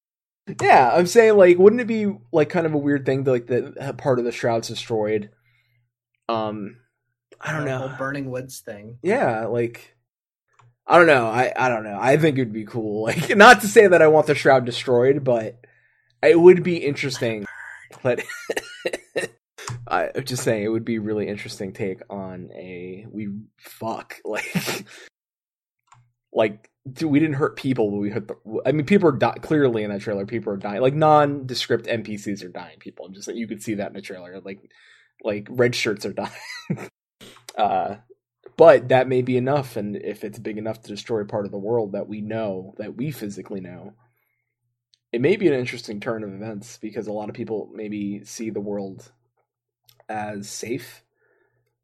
[0.62, 3.48] Yeah, I'm saying like, wouldn't it be like kind of a weird thing to like
[3.48, 5.30] the part of the shroud's destroyed?
[6.30, 6.78] Um,
[7.42, 7.88] I don't The know.
[7.88, 8.98] whole burning woods thing.
[9.04, 9.96] yeah, like
[10.86, 11.28] I don't know.
[11.28, 11.98] I I don't know.
[12.00, 13.04] I think it'd be cool.
[13.08, 15.60] Like not to say that I want the shroud destroyed, but
[16.24, 17.46] it would be interesting.
[18.02, 18.22] But
[19.88, 24.16] I, I'm just saying it would be a really interesting take on a we fuck
[24.26, 24.86] like
[26.32, 28.36] like dude, we didn't hurt people, but we hurt the.
[28.66, 30.26] I mean, people are di- clearly in that trailer.
[30.26, 30.82] People are dying.
[30.82, 32.80] Like nondescript NPCs are dying.
[32.80, 33.06] People.
[33.06, 34.40] I'm just like you could see that in the trailer.
[34.40, 34.70] Like
[35.24, 36.90] like red shirts are dying.
[37.58, 37.96] uh,
[38.56, 41.58] but that may be enough, and if it's big enough to destroy part of the
[41.58, 43.94] world that we know that we physically know,
[45.12, 48.50] it may be an interesting turn of events because a lot of people maybe see
[48.50, 49.12] the world
[50.10, 51.04] as safe,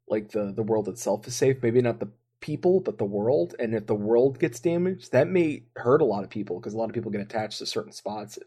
[0.08, 1.62] like the the world itself is safe.
[1.62, 2.10] Maybe not the
[2.40, 3.54] people, but the world.
[3.58, 6.76] And if the world gets damaged, that may hurt a lot of people because a
[6.76, 8.38] lot of people get attached to certain spots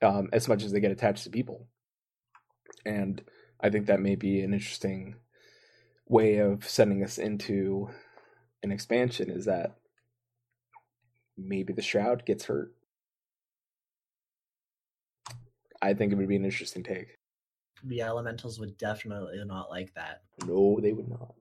[0.00, 1.68] um, as much as they get attached to people.
[2.86, 3.22] And
[3.60, 5.16] I think that may be an interesting
[6.06, 7.90] way of sending us into
[8.62, 9.76] an expansion is that
[11.36, 12.74] maybe the shroud gets hurt.
[15.82, 17.18] I think it would be an interesting take.
[17.84, 20.22] The elementals would definitely not like that.
[20.46, 21.34] No, they would not.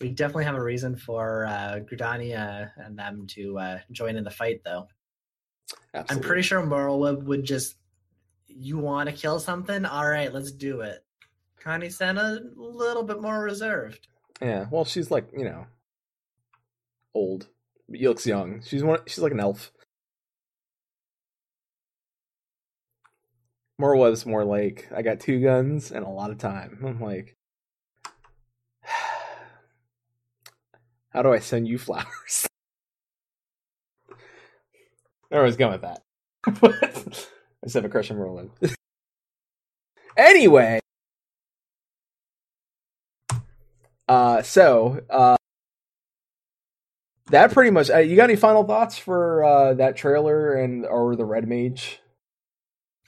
[0.00, 4.30] We definitely have a reason for uh, Gridania and them to uh, join in the
[4.30, 4.88] fight, though.
[5.94, 6.16] Absolutely.
[6.16, 7.76] I'm pretty sure Merlwyb would just,
[8.46, 9.84] you want to kill something?
[9.84, 11.04] All right, let's do it.
[11.58, 14.06] Kan-E-Senna, a little bit more reserved.
[14.40, 15.66] Yeah, well, she's like you know,
[17.14, 17.48] old.
[17.88, 18.62] But looks young.
[18.62, 19.00] She's one.
[19.06, 19.72] She's like an elf.
[23.78, 26.78] More was more like I got two guns and a lot of time.
[26.82, 27.36] I'm like,
[31.10, 32.48] how do I send you flowers?
[35.30, 36.02] I was going with that.
[36.46, 38.50] I just have a crush on Merlin.
[40.16, 40.80] anyway,
[44.08, 45.36] uh, so uh,
[47.26, 47.90] that pretty much.
[47.90, 52.00] Uh, you got any final thoughts for uh, that trailer and or the Red Mage?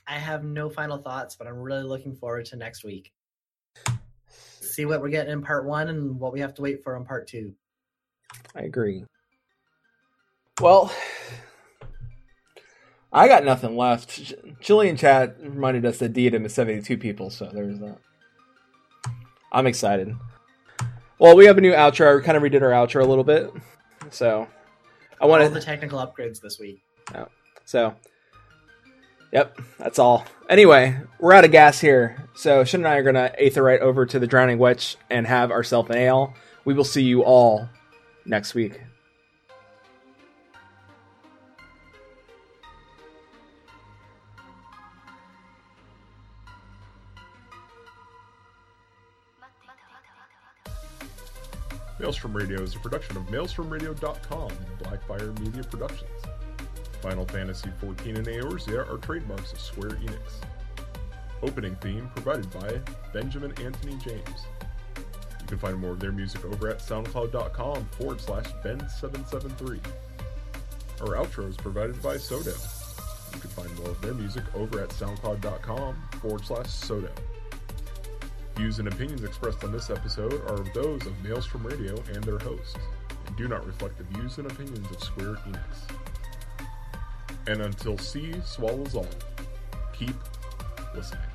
[0.09, 3.13] I have no final thoughts, but I'm really looking forward to next week.
[4.33, 7.05] See what we're getting in part one and what we have to wait for in
[7.05, 7.53] part two.
[8.55, 9.05] I agree.
[10.59, 10.91] Well,
[13.13, 14.33] I got nothing left.
[14.61, 17.99] Chilean chat reminded us that Diadem is 72 people, so there's that.
[19.51, 20.15] I'm excited.
[21.19, 22.17] Well, we have a new outro.
[22.17, 23.53] We kind of redid our outro a little bit.
[24.09, 24.47] So,
[25.21, 26.81] I All want the technical upgrades this week.
[27.65, 27.93] So,
[29.31, 30.25] yep, that's all.
[30.49, 32.27] Anyway, we're out of gas here.
[32.35, 35.89] So, Shin and I are to aetheryte over to the Drowning Wench and have ourselves
[35.89, 36.33] an ale.
[36.65, 37.69] We will see you all
[38.25, 38.81] next week.
[51.99, 56.09] Maelstrom Radio is a production of MaelstromRadio.com and Blackfire Media Productions.
[57.01, 60.41] Final Fantasy XIV and Eorzea are trademarks of Square Enix.
[61.41, 62.79] Opening theme provided by
[63.13, 64.45] Benjamin Anthony James.
[65.39, 69.79] You can find more of their music over at soundcloud.com forward slash Ben773.
[71.01, 72.55] Our outro is provided by Sodo.
[73.33, 77.11] You can find more of their music over at soundcloud.com forward slash Sodo.
[78.55, 82.75] Views and opinions expressed on this episode are those of Maelstrom Radio and their hosts,
[83.25, 86.08] and do not reflect the views and opinions of Square Enix.
[87.47, 89.07] And until sea swallows all,
[89.93, 90.15] keep
[90.95, 91.28] listening.